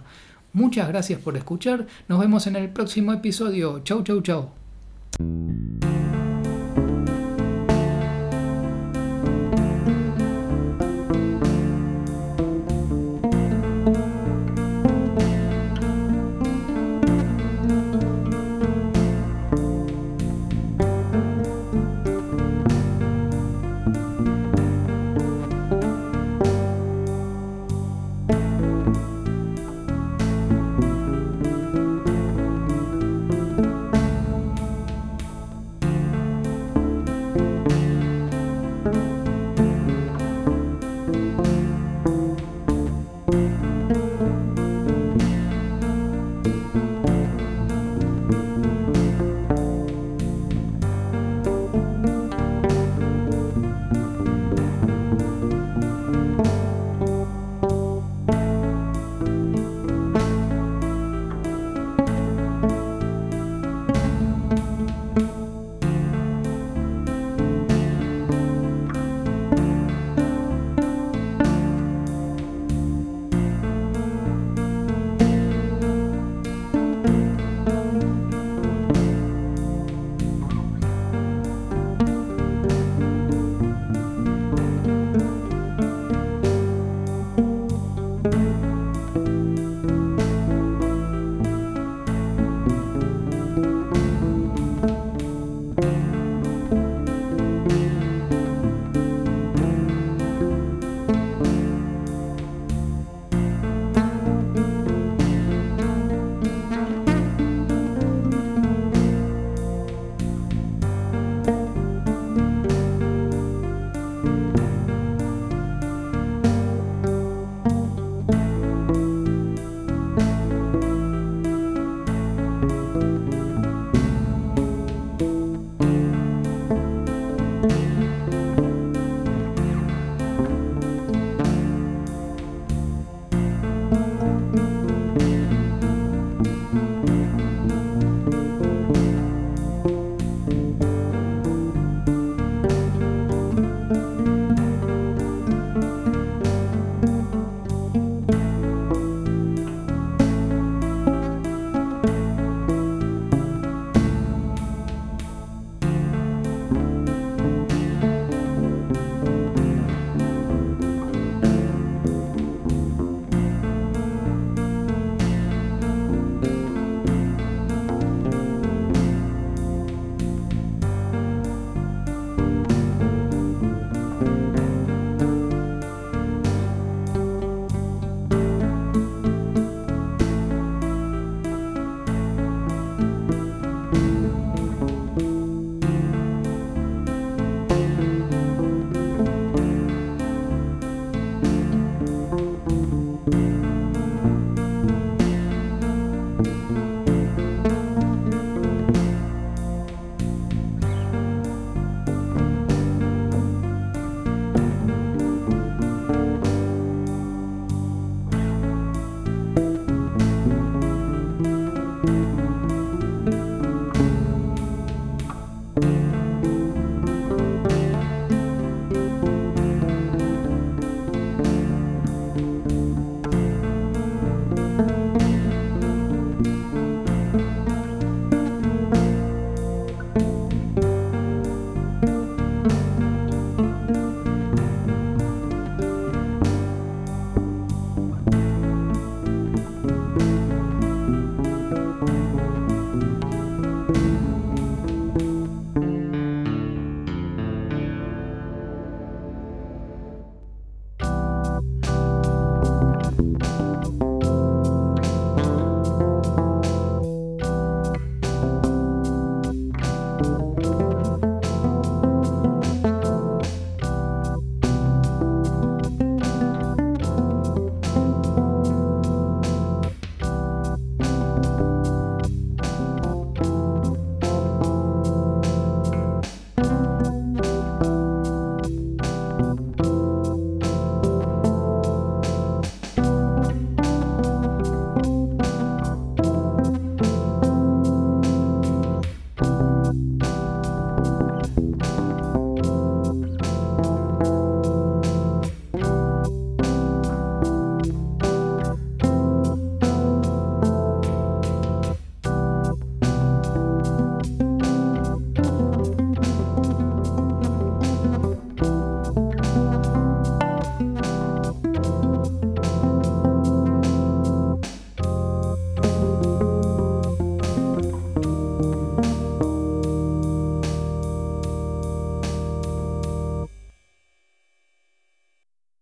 Muchas 0.53 0.87
gracias 0.87 1.19
por 1.19 1.35
escuchar. 1.35 1.87
Nos 2.07 2.19
vemos 2.19 2.45
en 2.45 2.55
el 2.55 2.69
próximo 2.69 3.11
episodio. 3.11 3.79
Chau, 3.83 4.03
chau, 4.03 4.21
chau. 4.21 4.51